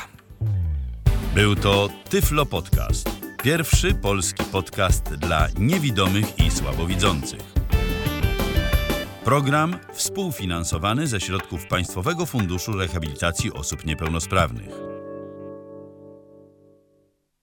Był 1.35 1.55
to 1.55 1.89
Tyflo 2.09 2.45
Podcast. 2.45 3.09
Pierwszy 3.43 3.93
polski 3.93 4.43
podcast 4.43 5.03
dla 5.03 5.47
niewidomych 5.57 6.39
i 6.39 6.51
słabowidzących. 6.51 7.39
Program 9.23 9.79
współfinansowany 9.93 11.07
ze 11.07 11.21
środków 11.21 11.67
Państwowego 11.67 12.25
Funduszu 12.25 12.73
Rehabilitacji 12.73 13.53
Osób 13.53 13.85
Niepełnosprawnych. 13.85 14.92